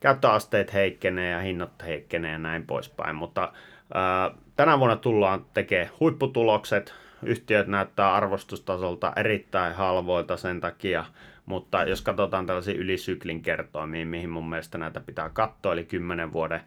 [0.00, 3.16] käyttöasteet heikkenee ja hinnat heikkenee ja näin poispäin.
[3.16, 3.52] Mutta
[3.94, 6.94] ää, tänä vuonna tullaan tekemään huipputulokset.
[7.22, 11.04] Yhtiöt näyttää arvostustasolta erittäin halvoilta sen takia,
[11.46, 16.60] mutta jos katsotaan tällaisia ylisyklin kertoimia, mihin mun mielestä näitä pitää katsoa, eli 10 vuoden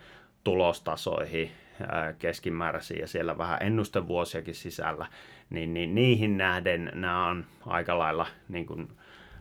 [0.43, 1.51] tulostasoihin,
[2.19, 5.07] keskimääräisiä ja siellä vähän ennustevuosiakin sisällä,
[5.49, 8.88] niin, niin niihin nähden nämä on aika lailla niin kuin,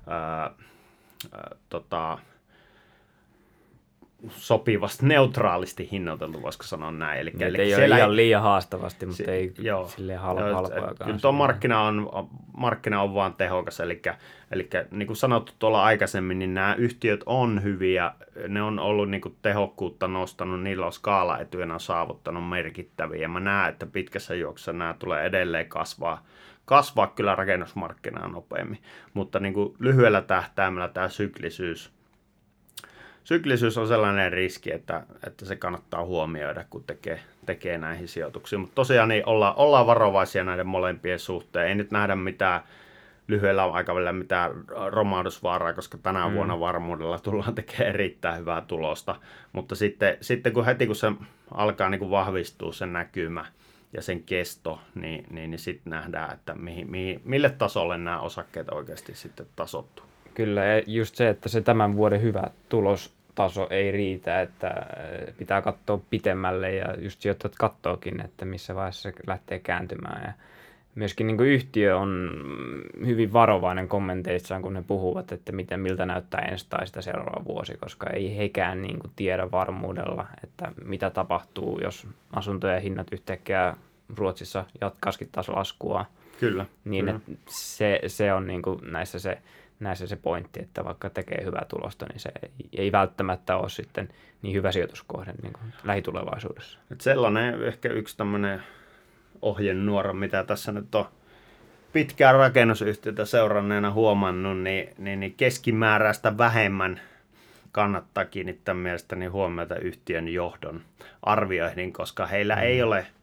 [0.07, 0.51] ää,
[1.33, 2.19] ää, tota,
[4.29, 7.21] sopivasti neutraalisti hinnoiteltu, voisiko sanoa näin.
[7.21, 10.55] Eli, eli ei siellä ole ihan liian haastavasti, mutta si- ei joo, silleen hal- joo,
[10.55, 10.97] halpoakaan.
[11.05, 12.11] Kyllä tuo markkina on,
[12.57, 14.03] markkina on vaan tehokas, eli,
[14.51, 18.13] eli niin kuin sanottu tuolla aikaisemmin, niin nämä yhtiöt on hyviä,
[18.49, 23.29] ne on ollut niin kuin tehokkuutta nostanut, niillä on skaalaetuja, ne on saavuttanut merkittäviä, ja
[23.29, 26.25] mä näen, että pitkässä juoksussa nämä tulee edelleen kasvaa,
[26.65, 28.79] kasvaa kyllä rakennusmarkkinaa nopeammin,
[29.15, 32.00] mutta niin kuin lyhyellä tähtäimellä tämä syklisyys,
[33.25, 38.61] syklisyys on sellainen riski, että, että se kannattaa huomioida, kun tekee, tekee näihin sijoituksiin.
[38.61, 41.69] Mutta tosiaan niin olla, ollaan varovaisia näiden molempien suhteen.
[41.69, 42.61] Ei nyt nähdä mitään
[43.29, 44.51] lyhyellä aikavälillä mitään
[44.87, 46.35] romahdusvaaraa, koska tänä mm.
[46.35, 49.17] vuonna varmuudella tullaan tekemään erittäin hyvää tulosta.
[49.53, 51.13] Mutta sitten, sitten kun heti kun se
[51.55, 53.45] alkaa niin kuin vahvistua sen näkymä
[53.93, 58.69] ja sen kesto, niin, niin, niin sitten nähdään, että mihin, mihin, mille tasolle nämä osakkeet
[58.69, 60.10] oikeasti sitten tasottuu.
[60.35, 65.63] Kyllä, ja just se, että se tämän vuoden hyvä tulostaso ei riitä, että äh, pitää
[65.63, 70.23] katsoa pitemmälle ja just sijoittajat kattookin, että missä vaiheessa se lähtee kääntymään.
[70.27, 70.33] Ja
[70.95, 72.31] myöskin niin yhtiö on
[73.07, 77.75] hyvin varovainen kommenteissaan, kun ne puhuvat, että miten, miltä näyttää ensi tai sitä seuraava vuosi,
[77.81, 83.77] koska ei hekään niin kuin tiedä varmuudella, että mitä tapahtuu, jos asuntojen hinnat yhtäkkiä
[84.17, 86.07] Ruotsissa jatkaisikin taas laskua.
[86.41, 86.67] Kyllä.
[86.85, 87.21] Niin kyllä.
[87.47, 89.39] Se, se on niin kuin näissä se
[89.81, 92.31] näissä se pointti, että vaikka tekee hyvää tulosta, niin se
[92.73, 94.09] ei välttämättä ole sitten
[94.43, 96.79] niin hyvä sijoituskohde niin kuin lähitulevaisuudessa.
[96.93, 98.63] Et sellainen ehkä yksi tämmöinen
[99.43, 101.09] ohjenuora, mitä tässä nyt on
[101.93, 107.01] pitkään rakennusyhtiötä seuranneena huomannut, niin, niin, niin keskimääräistä vähemmän
[107.73, 110.81] kannattaa kiinnittää mielestäni huomiota yhtiön johdon
[111.23, 112.63] arvioihin, koska heillä mm.
[112.63, 113.07] ei ole–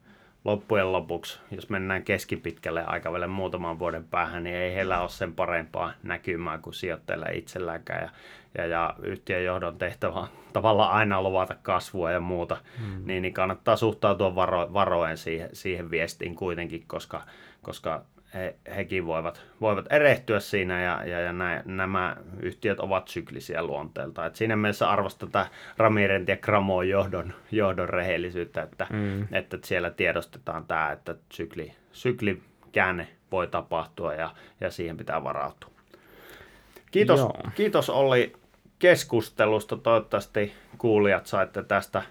[0.47, 5.93] loppujen lopuksi, jos mennään keskipitkälle aikavälille muutaman vuoden päähän, niin ei heillä ole sen parempaa
[6.03, 8.01] näkymää kuin sijoittajilla itselläänkään.
[8.03, 8.09] Ja,
[8.57, 13.01] ja, ja yhtiön johdon tehtävä on tavallaan aina luvata kasvua ja muuta, mm.
[13.05, 17.21] niin, niin kannattaa suhtautua varo, varoen siihen, siihen viestiin kuitenkin, koska,
[17.61, 23.63] koska he, hekin voivat, voivat erehtyä siinä ja, ja, ja nä, nämä yhtiöt ovat syklisiä
[23.63, 24.25] luonteelta.
[24.25, 29.27] Et siinä mielessä arvostan tätä Ramirent ja Gramoon johdon, johdon rehellisyyttä, että, mm.
[29.31, 35.69] että siellä tiedostetaan tämä, että sykli, syklikäänne voi tapahtua ja, ja siihen pitää varautua.
[36.91, 37.19] Kiitos,
[37.55, 38.33] kiitos Olli
[38.79, 39.77] keskustelusta.
[39.77, 42.03] Toivottavasti kuulijat saitte tästä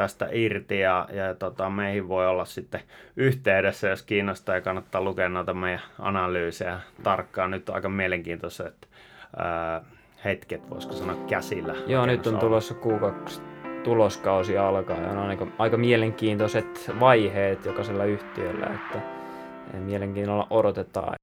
[0.00, 2.80] tästä irti ja, ja tota, meihin voi olla sitten
[3.16, 7.50] yhteydessä, jos kiinnostaa ja kannattaa lukea noita meidän analyysejä tarkkaan.
[7.50, 8.88] Nyt on aika mielenkiintoiset
[9.36, 9.82] ää,
[10.24, 11.74] hetket, voisiko sanoa käsillä.
[11.86, 13.40] Joo, nyt on tulossa kuukaksi
[13.84, 19.00] tuloskausi alkaa ja on aika, aika mielenkiintoiset vaiheet jokaisella yhtiöllä, että
[19.78, 21.18] mielenkiinnolla odotetaan.